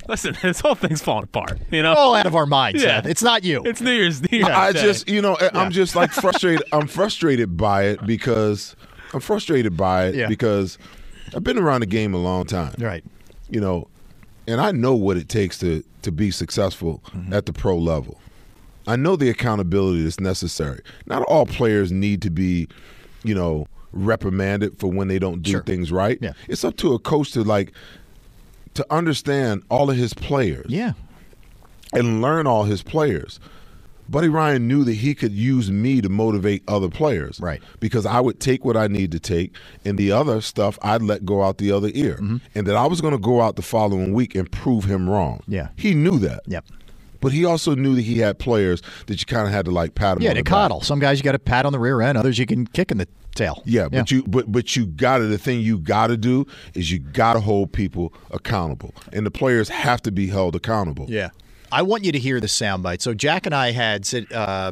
[0.08, 1.58] Listen, this whole thing's falling apart.
[1.70, 3.00] You know, All out of our minds, Yeah.
[3.02, 3.06] Seth.
[3.10, 3.62] It's not you.
[3.64, 4.20] it's New Year's.
[4.22, 4.82] New Year's I Day.
[4.82, 6.64] just, you know, I'm just like frustrated.
[6.72, 8.76] I'm frustrated by it because
[9.12, 10.28] I'm frustrated by it Yeah.
[10.28, 10.78] because
[11.34, 12.74] I've been around the game a long time.
[12.78, 13.04] right.
[13.50, 13.88] You know,
[14.46, 17.32] and I know what it takes to to be successful Mm-hmm.
[17.32, 18.20] at the pro level.
[18.86, 20.80] I know the accountability that's necessary.
[21.06, 22.68] Not all players need to be,
[23.22, 25.62] you know, reprimanded for when they don't do Sure.
[25.62, 26.18] things right.
[26.20, 26.32] Yeah.
[26.48, 27.72] It's up to a coach to like
[28.74, 30.92] to understand all of his players Yeah.
[31.92, 33.40] and learn all his players.
[34.06, 37.40] Buddy Ryan knew that he could use me to motivate other players.
[37.40, 37.62] Right.
[37.80, 41.24] Because I would take what I need to take, and the other stuff I'd let
[41.24, 42.16] go out the other ear.
[42.16, 42.37] Mm-hmm.
[42.54, 45.40] And that I was going to go out the following week and prove him wrong.
[45.48, 45.68] Yeah.
[45.76, 46.42] He knew that.
[46.46, 46.66] Yep.
[47.24, 49.96] But he also knew that he had players that you kind of had to like
[49.96, 50.50] pat him Yeah, to the back.
[50.52, 50.80] coddle.
[50.82, 52.16] Some guys you got to pat on the rear end.
[52.16, 53.62] Others you can kick in the tail.
[53.64, 56.92] Yeah, but you but but you got to the thing you got to do is
[56.92, 61.06] you got to hold people accountable, and the players have to be held accountable.
[61.08, 61.30] Yeah.
[61.72, 63.00] I want you to hear the soundbite.
[63.00, 64.70] So Jack and I had uh,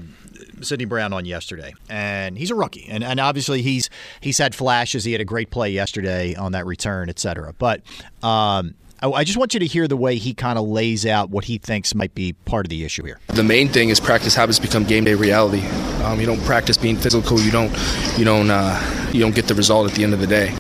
[0.61, 5.03] Sydney Brown on yesterday, and he's a rookie, and, and obviously he's he's had flashes.
[5.03, 7.55] He had a great play yesterday on that return, et cetera.
[7.59, 7.81] But
[8.23, 11.31] um, I, I just want you to hear the way he kind of lays out
[11.31, 13.19] what he thinks might be part of the issue here.
[13.29, 15.67] The main thing is practice habits become game day reality.
[16.05, 17.71] Um, you don't practice being physical, you don't,
[18.17, 20.57] you don't, uh, you don't get the result at the end of the day.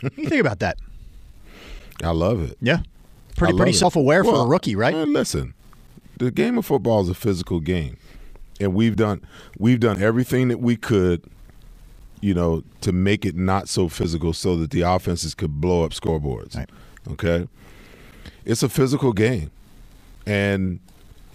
[0.00, 0.78] What do you think about that?
[2.02, 2.56] I love it.
[2.62, 2.78] Yeah,
[3.36, 3.76] pretty pretty it.
[3.76, 4.94] self aware for a rookie, right?
[4.94, 5.52] man, listen,
[6.18, 7.98] the game of football is a physical game,
[8.58, 9.20] and we've done
[9.58, 11.22] we've done everything that we could,
[12.22, 15.90] you know, to make it not so physical, so that the offenses could blow up
[15.90, 16.56] scoreboards.
[16.56, 16.70] Right.
[17.08, 17.48] Okay,
[18.44, 19.50] it's a physical game,
[20.26, 20.80] and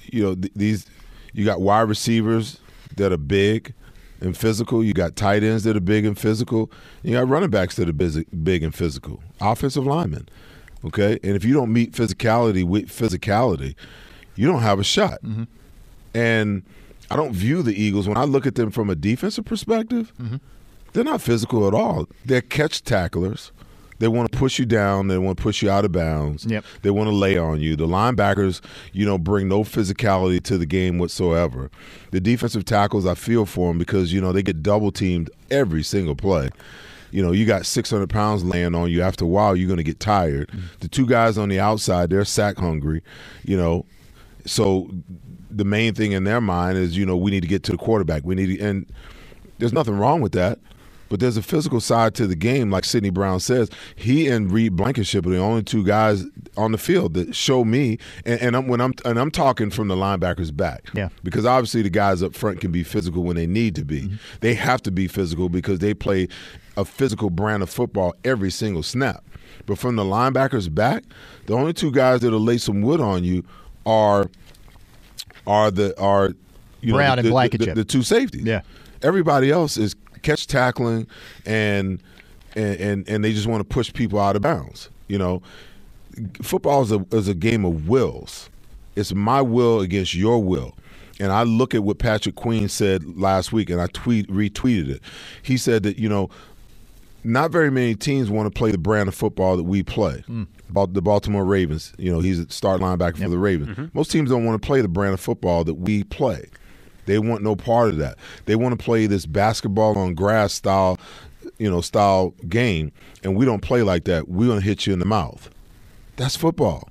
[0.04, 0.86] you know th- these
[1.34, 2.60] you got wide receivers
[2.98, 3.74] that are big
[4.22, 4.84] and physical.
[4.84, 6.72] You got tight ends that are big and physical.
[7.04, 9.22] You got running backs that are busy, big and physical.
[9.42, 10.30] Offensive linemen.
[10.86, 13.76] Okay, and if you don't meet physicality with physicality,
[14.36, 15.22] you don't have a shot.
[15.24, 15.44] Mm-hmm.
[16.14, 16.64] And
[17.10, 20.14] I don't view the Eagles when I look at them from a defensive perspective.
[20.22, 20.38] Mm-hmm.
[20.94, 22.08] They're not physical at all.
[22.24, 23.52] They're catch tacklers.
[24.00, 25.08] They want to push you down.
[25.08, 26.46] They want to push you out of bounds.
[26.46, 26.66] Yep.
[26.82, 27.76] They want to lay on you.
[27.76, 31.72] The linebackers, you know, bring no physicality to the game whatsoever.
[32.12, 35.84] The defensive tackles, I feel for them because you know they get double teamed every
[35.84, 36.50] single play.
[37.12, 39.02] You know, you got 600 pounds laying on you.
[39.02, 40.50] After a while, you're going to get tired.
[40.50, 40.80] Mm.
[40.80, 43.02] The two guys on the outside, they're sack hungry.
[43.44, 43.86] You know,
[44.46, 44.90] so
[45.50, 47.78] the main thing in their mind is, you know, we need to get to the
[47.78, 48.24] quarterback.
[48.26, 48.86] We need to, and
[49.60, 50.60] there's nothing wrong with that.
[51.10, 53.70] But there's a physical side to the game, like Sydney Brown says.
[53.96, 56.26] He and Reed Blankenship are the only two guys
[56.58, 57.98] on the field that show me.
[58.26, 60.90] And, and I'm when I'm and I'm talking from the linebackers back.
[60.94, 61.10] Yeah.
[61.24, 64.02] Because obviously the guys up front can be physical when they need to be.
[64.04, 64.16] Mm-hmm.
[64.42, 66.28] They have to be physical because they play
[66.78, 69.24] a physical brand of football every single snap.
[69.66, 71.04] But from the linebackers back,
[71.46, 73.44] the only two guys that'll lay some wood on you
[73.86, 74.30] are
[75.48, 76.34] are the are
[76.82, 77.76] you know Brown the, and the- Blankenship.
[77.76, 78.44] the, the two safeties.
[78.44, 78.62] Yeah.
[79.02, 79.96] Everybody else is
[80.26, 81.08] catch tackling
[81.46, 82.02] and
[82.56, 84.90] and and, and they just want to push people out of bounds.
[85.08, 85.42] You know,
[86.42, 88.50] football is a is a game of wills.
[88.96, 90.76] It's my will against your will.
[91.20, 95.02] And I look at what Patrick Queen said last week, and I tweet retweeted it.
[95.44, 96.30] He said that you know,
[97.24, 100.24] not very many teams want to play the brand of football that we play.
[100.26, 100.44] Hmm.
[100.68, 103.70] About the Baltimore Ravens, you know, he's a start linebacker for the Ravens.
[103.70, 103.86] Mm-hmm.
[103.94, 106.50] Most teams don't want to play the brand of football that we play.
[107.06, 108.18] They want no part of that.
[108.46, 111.00] They want to play this basketball on grass style,
[111.58, 112.92] you know, style game,
[113.24, 114.28] and we don't play like that.
[114.28, 115.50] We're gonna hit you in the mouth.
[116.16, 116.90] That's football.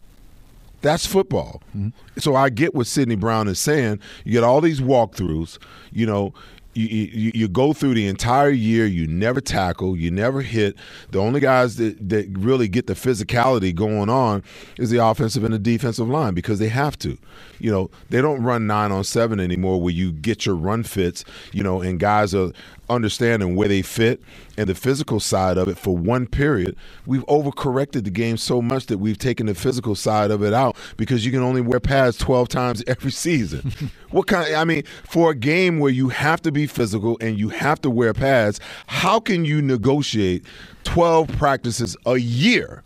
[0.83, 1.63] That's football.
[1.75, 1.89] Mm-hmm.
[2.19, 4.01] So I get what Sydney Brown is saying.
[4.25, 5.59] You get all these walkthroughs.
[5.91, 6.35] You know,
[6.83, 8.87] you, you go through the entire year.
[8.87, 9.97] You never tackle.
[9.97, 10.77] You never hit.
[11.11, 14.43] The only guys that that really get the physicality going on
[14.79, 17.17] is the offensive and the defensive line because they have to.
[17.59, 21.25] You know, they don't run nine on seven anymore where you get your run fits.
[21.53, 22.51] You know, and guys are
[22.89, 24.21] understanding where they fit
[24.57, 26.77] and the physical side of it for one period.
[27.07, 30.77] We've overcorrected the game so much that we've taken the physical side of it out
[30.97, 33.73] because you can only wear pads 12 times every season.
[34.11, 37.49] what kind I mean, for a game where you have to be physical and you
[37.51, 40.45] have to wear pads, how can you negotiate
[40.85, 42.83] 12 practices a year?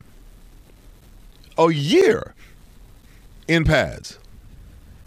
[1.56, 2.34] A year
[3.48, 4.18] in pads.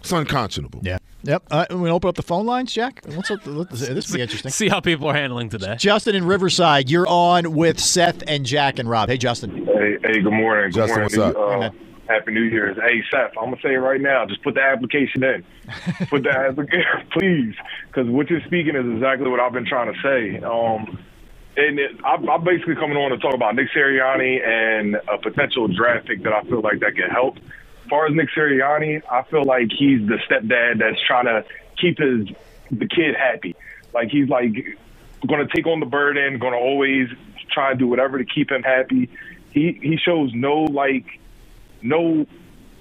[0.02, 0.82] It's unconscionable.
[0.84, 0.98] Yeah.
[1.24, 1.44] Yep.
[1.52, 3.02] Uh, we open up the phone lines, Jack.
[3.06, 3.44] What's up?
[3.44, 4.52] This will be interesting.
[4.52, 5.76] See how people are handling today.
[5.78, 9.10] Justin in Riverside, you're on with Seth and Jack and Rob.
[9.10, 9.66] Hey, Justin.
[9.68, 10.72] Hey, hey, good morning.
[10.72, 11.04] Good Justin, morning.
[11.04, 11.38] what's up?
[11.38, 11.78] Uh, Hey.
[12.08, 12.76] Happy New Year's.
[12.76, 14.26] Hey, Seth, I'm gonna say it right now.
[14.26, 15.46] Just put the application in.
[16.10, 17.54] put the application, please,
[17.88, 20.44] because what you're speaking is exactly what I've been trying to say.
[20.44, 21.00] Um,
[21.56, 25.70] and it, I'm, I'm basically coming on to talk about Nick Sirianni and a potential
[25.70, 27.38] draft pick that I feel like that could help.
[27.92, 31.44] Far as Nick Sirianni, I feel like he's the stepdad that's trying to
[31.78, 32.26] keep his
[32.72, 33.54] the kid happy.
[33.94, 34.54] Like he's like
[35.28, 37.10] going to take on the burden, going to always
[37.52, 39.10] try and do whatever to keep him happy.
[39.52, 41.20] He he shows no like
[41.82, 42.26] no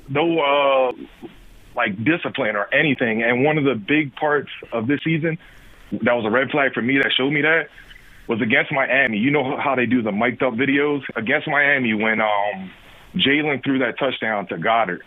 [0.08, 0.92] no uh
[1.74, 3.24] like discipline or anything.
[3.24, 5.38] And one of the big parts of this season
[5.90, 7.68] that was a red flag for me that showed me that
[8.28, 9.18] was against Miami.
[9.18, 12.70] You know how they do the mic'd up videos against Miami when um
[13.14, 15.00] Jalen threw that touchdown to Goedert.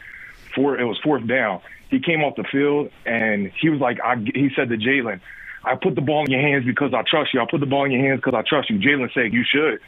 [0.56, 1.62] Four, it was fourth down.
[1.89, 5.20] He came off the field and he was like, I, he said to Jalen,
[5.64, 7.39] I put the ball in your hands because I trust you.
[7.41, 8.78] I put the ball in your hands because I trust you.
[8.80, 9.80] Jalen said, you should.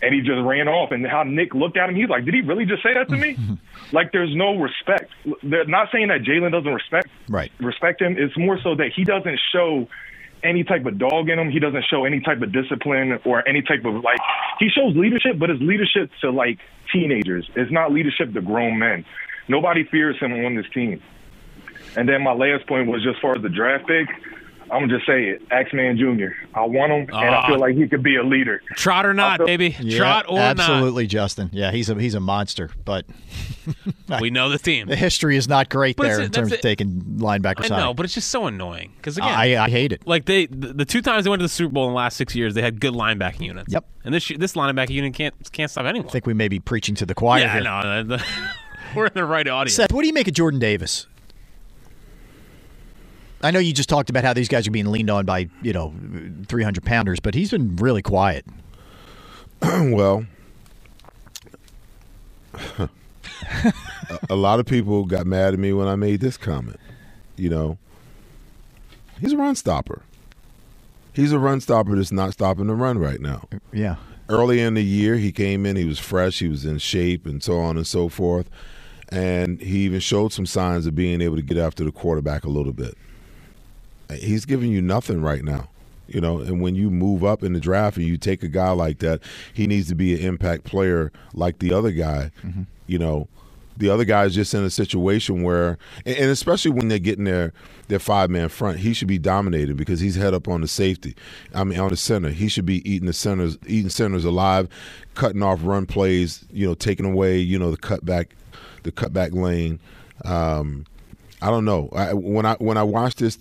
[0.00, 0.92] And he just ran off.
[0.92, 3.16] And how Nick looked at him, he's like, did he really just say that to
[3.16, 3.36] me?
[3.92, 5.10] like, there's no respect.
[5.42, 7.50] They're not saying that Jalen doesn't respect Right.
[7.58, 8.16] respect him.
[8.16, 9.88] It's more so that he doesn't show
[10.42, 11.50] any type of dog in him.
[11.50, 14.18] He doesn't show any type of discipline or any type of like.
[14.58, 16.58] He shows leadership, but it's leadership to like
[16.92, 17.48] teenagers.
[17.54, 19.04] It's not leadership to grown men.
[19.48, 21.02] Nobody fears him on this team.
[21.96, 24.08] And then my last point was just as the draft pick.
[24.70, 25.42] I'm gonna just say it.
[25.50, 26.28] Axman Jr.
[26.54, 27.46] I want him, and I Ah.
[27.46, 28.62] feel like he could be a leader.
[28.76, 29.76] Trot or not, feel- baby.
[29.80, 30.58] Yeah, Trot or not.
[30.60, 31.50] absolutely, Justin.
[31.52, 33.04] Yeah, he's a he's a monster, but.
[34.22, 34.86] We know the team.
[34.86, 37.80] the history is not great But there in terms of taking linebacker I high.
[37.80, 40.06] know, but it's just so annoying because again, I, I hate it.
[40.06, 42.16] like they the, the two times they went to the Super Bowl in the last
[42.16, 43.70] six years, they had good linebacking units.
[43.70, 43.84] Yep.
[44.04, 46.08] And this this linebacking unit can't can't stop anyone.
[46.08, 47.68] I think we may be preaching to the choir yeah, here.
[47.68, 48.16] I know.
[48.16, 48.24] The-
[48.96, 49.74] We're in the right audience.
[49.76, 51.06] Seth, what do you make of Jordan Davis?
[53.42, 55.72] I know you just talked about how these guys are being leaned on by you
[55.72, 55.94] know
[56.48, 58.44] 300 pounders, but he's been really quiet.
[59.62, 60.26] well,
[62.78, 62.88] a,
[64.30, 66.80] a lot of people got mad at me when I made this comment.
[67.36, 67.78] You know,
[69.20, 70.02] he's a run stopper.
[71.12, 73.48] He's a run stopper that's not stopping the run right now.
[73.72, 73.96] Yeah,
[74.30, 77.42] Early in the year, he came in, he was fresh, he was in shape, and
[77.42, 78.50] so on and so forth.
[79.08, 82.50] And he even showed some signs of being able to get after the quarterback a
[82.50, 82.94] little bit.
[84.14, 85.68] He's giving you nothing right now.
[86.06, 88.70] You know, and when you move up in the draft and you take a guy
[88.70, 89.20] like that,
[89.52, 92.30] he needs to be an impact player like the other guy.
[92.86, 93.28] You know,
[93.76, 97.52] the other guy is just in a situation where, and especially when they're getting their
[97.88, 101.14] their five man front, he should be dominating because he's head up on the safety.
[101.54, 104.68] I mean, on the center, he should be eating the centers, eating centers alive,
[105.14, 106.44] cutting off run plays.
[106.50, 108.28] You know, taking away you know the cutback,
[108.82, 109.78] the cutback lane.
[110.24, 110.86] Um,
[111.40, 111.88] I don't know.
[111.94, 113.38] I, when I when I watched this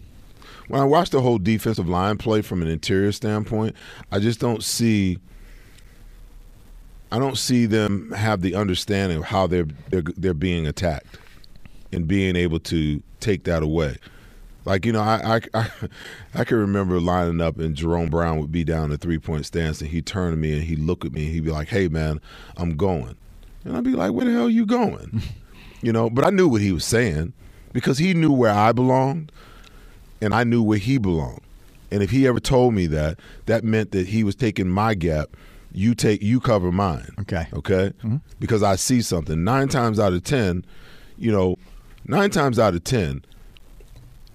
[0.68, 3.76] when I watch the whole defensive line play from an interior standpoint,
[4.12, 5.20] I just don't see.
[7.10, 11.18] I don't see them have the understanding of how they're they're they're being attacked,
[11.92, 13.98] and being able to take that away.
[14.66, 15.70] Like you know, I I I,
[16.36, 19.80] I can remember lining up and Jerome Brown would be down the three point stance,
[19.80, 21.88] and he'd turn to me and he'd look at me and he'd be like, "Hey
[21.88, 22.20] man,
[22.58, 23.16] I'm going,"
[23.64, 25.22] and I'd be like, "Where the hell are you going?"
[25.82, 27.32] you know, but I knew what he was saying
[27.72, 29.32] because he knew where I belonged
[30.22, 31.42] and I knew where he belonged.
[31.92, 35.30] And if he ever told me that, that meant that he was taking my gap.
[35.74, 37.14] You take, you cover mine.
[37.22, 37.48] Okay.
[37.54, 37.94] Okay.
[38.04, 38.18] Mm-hmm.
[38.40, 39.44] Because I see something.
[39.44, 40.66] Nine times out of ten,
[41.18, 41.58] you know,
[42.06, 43.24] nine times out of ten,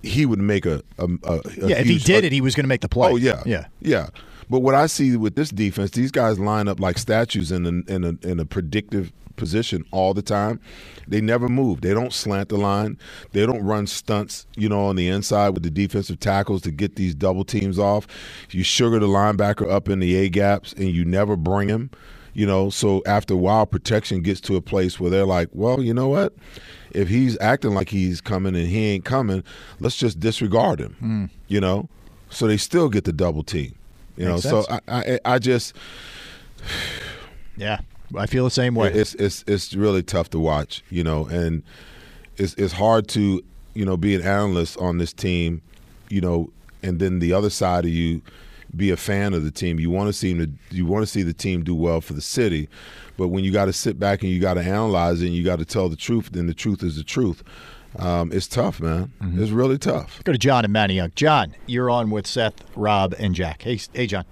[0.03, 0.83] he would make a.
[0.99, 1.79] a, a a yeah.
[1.79, 3.11] If he did it, he was going to make the play.
[3.11, 3.67] Oh yeah, yeah.
[3.81, 4.09] yeah.
[4.51, 7.93] But what I see with this defense, these guys line up like statues in a,
[7.93, 10.61] in a, in a predictive position all the time.
[11.09, 11.81] They never move.
[11.81, 12.99] They don't slant the line.
[13.33, 16.97] They don't run stunts, you know, on the inside with the defensive tackles to get
[16.97, 18.07] these double teams off.
[18.51, 21.91] You sugar the linebacker up in the A gaps, and you never bring him.
[22.35, 25.83] You know, so after a while, protection gets to a place where they're like, well,
[25.83, 26.33] you know what?
[26.93, 29.45] If he's acting like he's coming and he ain't coming,
[29.81, 30.95] let's just disregard him.
[30.99, 31.25] Hmm.
[31.49, 31.89] You know,
[32.31, 33.75] so they still get the double team.
[34.17, 34.67] You Makes know, sense.
[34.67, 35.75] so I, I, I just
[37.57, 37.81] Yeah.
[38.17, 38.93] I feel the same way.
[38.93, 41.63] it's it's it's really tough to watch, you know, and
[42.37, 43.43] it's it's hard to
[43.75, 45.63] you know be an analyst on this team,
[46.09, 46.51] you know,
[46.83, 48.23] and then the other side of you
[48.75, 49.79] be a fan of the team.
[49.79, 52.15] You want to see them to, you want to see the team do well for
[52.15, 52.69] the city,
[53.17, 55.45] but when you got to sit back and you got to analyze it and you
[55.45, 57.43] got to tell the truth, then the truth is the truth.
[57.99, 59.13] Um, it's tough, man.
[59.21, 60.23] It's really tough.
[60.25, 61.15] Go to John and Manayunk.
[61.15, 63.63] John, you're on with Seth, Rob, and Jack.
[63.63, 64.25] Hey, hey, John.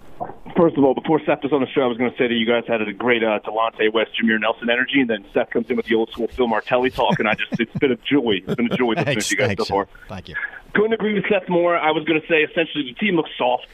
[0.57, 2.35] First of all, before Seth was on the show, I was going to say that
[2.35, 5.71] you guys had a great uh, Delonte West, Jameer Nelson energy, and then Seth comes
[5.71, 8.43] in with the old school Phil Martelli talk, and I just—it's been a joy.
[8.45, 9.89] It's been a joy listening Thanks, to you guys thanks, so far.
[10.09, 10.35] Thank you.
[10.75, 11.77] Couldn't agree with Seth more.
[11.79, 13.67] I was going to say essentially the team looks soft.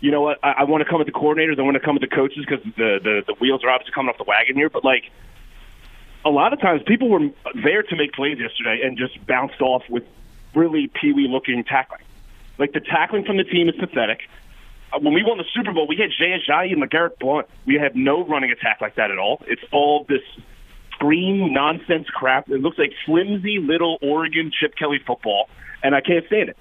[0.00, 0.38] You know what?
[0.42, 1.58] I, I want to come at the coordinators.
[1.58, 4.10] I want to come at the coaches because the, the the wheels are obviously coming
[4.10, 4.68] off the wagon here.
[4.70, 5.10] But like
[6.24, 7.28] a lot of times, people were
[7.62, 10.04] there to make plays yesterday and just bounced off with
[10.54, 12.02] really peewee looking tackling.
[12.58, 14.20] Like the tackling from the team is pathetic.
[14.92, 17.46] Uh, When we won the Super Bowl, we had Jay Ajayi and LeGarrette Blount.
[17.66, 19.42] We have no running attack like that at all.
[19.46, 20.22] It's all this
[20.92, 22.48] screen nonsense crap.
[22.48, 25.48] It looks like flimsy little Oregon Chip Kelly football,
[25.82, 26.56] and I can't stand it.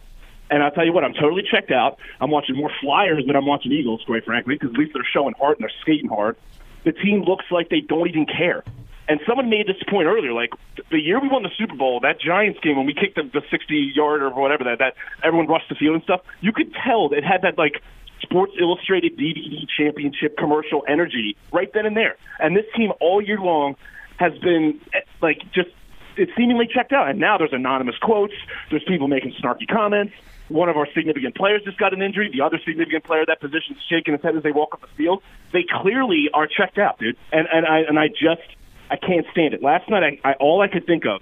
[0.50, 1.98] And I'll tell you what, I'm totally checked out.
[2.20, 5.34] I'm watching more Flyers than I'm watching Eagles, quite frankly, because at least they're showing
[5.36, 6.36] heart and they're skating hard.
[6.84, 8.64] The team looks like they don't even care.
[9.08, 10.52] And someone made this point earlier, like
[10.90, 13.42] the year we won the Super Bowl, that Giants game when we kicked the, the
[13.50, 14.94] 60 yard or whatever that that
[15.24, 17.82] everyone rushed the field and stuff, you could tell it had that like
[18.22, 22.16] Sports Illustrated DVD championship commercial energy right then and there.
[22.40, 23.76] And this team all year long
[24.18, 24.80] has been
[25.22, 25.70] like just
[26.18, 27.10] it's seemingly checked out.
[27.10, 28.34] And now there's anonymous quotes.
[28.70, 30.14] There's people making snarky comments.
[30.50, 32.30] One of our significant players just got an injury.
[32.32, 34.88] The other significant player that position is shaking his head as they walk up the
[34.98, 35.24] field.
[35.54, 37.18] They clearly are checked out, dude.
[37.32, 38.48] And and I and I just
[38.92, 39.64] I can't stand it.
[39.64, 41.22] Last night, I, I all I could think of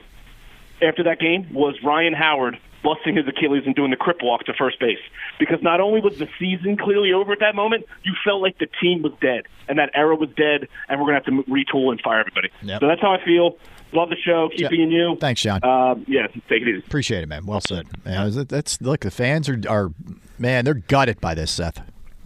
[0.82, 4.54] after that game was Ryan Howard busting his Achilles and doing the crip walk to
[4.54, 5.00] first base.
[5.38, 8.68] Because not only was the season clearly over at that moment, you felt like the
[8.82, 11.92] team was dead and that era was dead, and we're going to have to retool
[11.92, 12.50] and fire everybody.
[12.64, 12.80] Yep.
[12.82, 13.58] So that's how I feel.
[13.92, 14.50] Love the show.
[14.50, 14.70] Keep Yeah.
[14.70, 15.18] being you.
[15.20, 15.64] Thanks, John.
[15.64, 16.78] Um, yeah, take it easy.
[16.80, 17.46] Appreciate it, man.
[17.46, 17.88] Well said.
[18.06, 19.02] Yeah, that's look.
[19.02, 19.92] The fans are are
[20.38, 21.82] Man, they're gutted by this, Seth.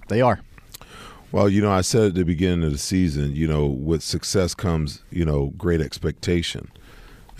[0.08, 0.40] They are.
[1.34, 4.54] Well, you know, I said at the beginning of the season, you know, with success
[4.54, 6.72] comes, you know, great expectation.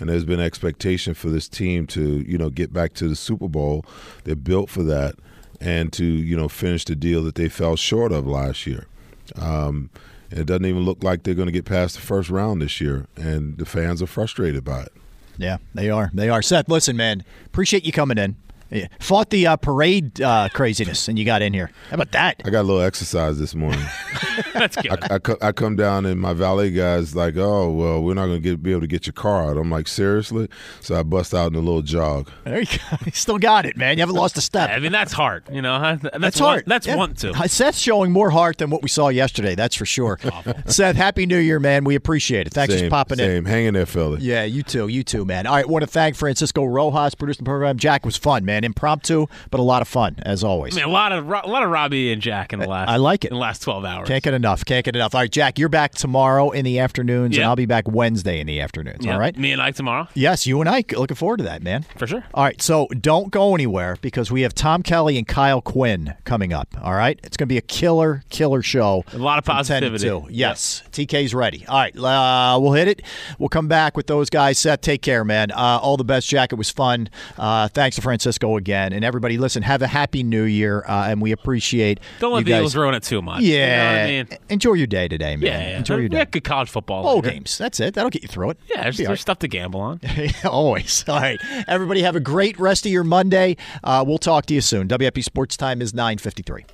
[0.00, 3.46] And there's been expectation for this team to, you know, get back to the Super
[3.46, 3.86] Bowl.
[4.24, 5.14] They're built for that
[5.60, 8.88] and to, you know, finish the deal that they fell short of last year.
[9.36, 9.90] Um,
[10.28, 13.06] it doesn't even look like they're going to get past the first round this year,
[13.14, 14.92] and the fans are frustrated by it.
[15.38, 16.10] Yeah, they are.
[16.12, 16.42] They are.
[16.42, 18.34] Seth, listen, man, appreciate you coming in.
[18.74, 18.88] Yeah.
[18.98, 21.70] Fought the uh, parade uh, craziness, and you got in here.
[21.90, 22.42] How about that?
[22.44, 23.84] I got a little exercise this morning.
[24.52, 24.90] That's good.
[24.90, 28.42] I, I, I, come down and my valet guy's like, "Oh, well, we're not going
[28.42, 30.48] to be able to get your car out." I'm like, "Seriously?"
[30.80, 32.30] So I bust out in a little jog.
[32.44, 32.96] There you go.
[33.04, 33.96] You still got it, man.
[33.96, 34.70] You haven't lost a step.
[34.70, 35.44] I mean, that's hard.
[35.52, 36.64] You know, that's, that's one, hard.
[36.66, 36.96] That's yeah.
[36.96, 37.32] one too.
[37.46, 39.54] Seth's showing more heart than what we saw yesterday.
[39.54, 40.18] That's for sure.
[40.66, 41.84] Seth, happy New Year, man.
[41.84, 42.54] We appreciate it.
[42.54, 43.30] Thanks same, for popping same.
[43.30, 43.44] in.
[43.44, 44.20] Hang in there, Philly.
[44.22, 44.88] Yeah, you too.
[44.88, 45.46] You too, man.
[45.46, 47.76] All right, want to thank Francisco Rojas, producing the program.
[47.76, 48.63] Jack was fun, man.
[48.64, 50.74] Impromptu, but a lot of fun as always.
[50.76, 52.88] I mean, a lot of a lot of Robbie and Jack in the last.
[52.88, 53.28] I like it.
[53.30, 54.08] In the last twelve hours.
[54.08, 54.64] Can't get enough.
[54.64, 55.14] Can't get enough.
[55.14, 57.42] All right, Jack, you're back tomorrow in the afternoons, Yeah.
[57.42, 59.04] and I'll be back Wednesday in the afternoons.
[59.04, 59.14] Yeah.
[59.14, 59.36] All right.
[59.36, 60.08] Me and Ike tomorrow.
[60.14, 61.84] Yes, you and I looking forward to that, man.
[61.96, 62.24] For sure.
[62.34, 66.52] All right, so don't go anywhere because we have Tom Kelly and Kyle Quinn coming
[66.52, 66.68] up.
[66.82, 69.04] All right, it's going to be a killer, killer show.
[69.12, 70.26] A lot of from 10 to positivity.
[70.28, 70.32] 2.
[70.32, 71.64] Yes, TK's ready.
[71.66, 73.02] All right, uh, we'll hit it.
[73.38, 74.58] We'll come back with those guys.
[74.58, 75.50] Seth, take care, man.
[75.50, 76.52] Uh, all the best, Jack.
[76.52, 77.08] It was fun.
[77.38, 79.38] Uh, thanks to Francisco again, and everybody.
[79.38, 82.00] Listen, have a happy New Year, uh, and we appreciate.
[82.20, 82.58] Don't let the guys.
[82.60, 83.42] Eagles ruin it too much.
[83.42, 83.76] Yeah, You
[84.22, 84.38] know what I mean?
[84.50, 85.42] enjoy your day today, man.
[85.46, 85.78] Yeah, yeah.
[85.78, 86.18] Enjoy your we day.
[86.18, 87.02] had good college football.
[87.02, 87.30] Bowl later.
[87.30, 87.56] games.
[87.58, 87.94] That's it.
[87.94, 88.58] That'll get you through it.
[88.68, 90.00] Yeah, there's, Be all there's stuff to gamble on.
[90.44, 91.04] Always.
[91.08, 91.40] All right.
[91.66, 93.56] Everybody have a great rest of your Monday.
[93.82, 94.88] Uh, we'll talk to you soon.
[94.88, 96.66] WIP Sports Time is 953.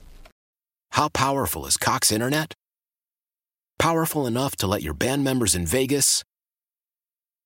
[0.92, 2.54] How powerful is Cox Internet?
[3.78, 6.22] Powerful enough to let your band members in Vegas,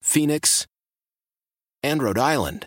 [0.03, 0.66] Phoenix,
[1.83, 2.66] and Rhode Island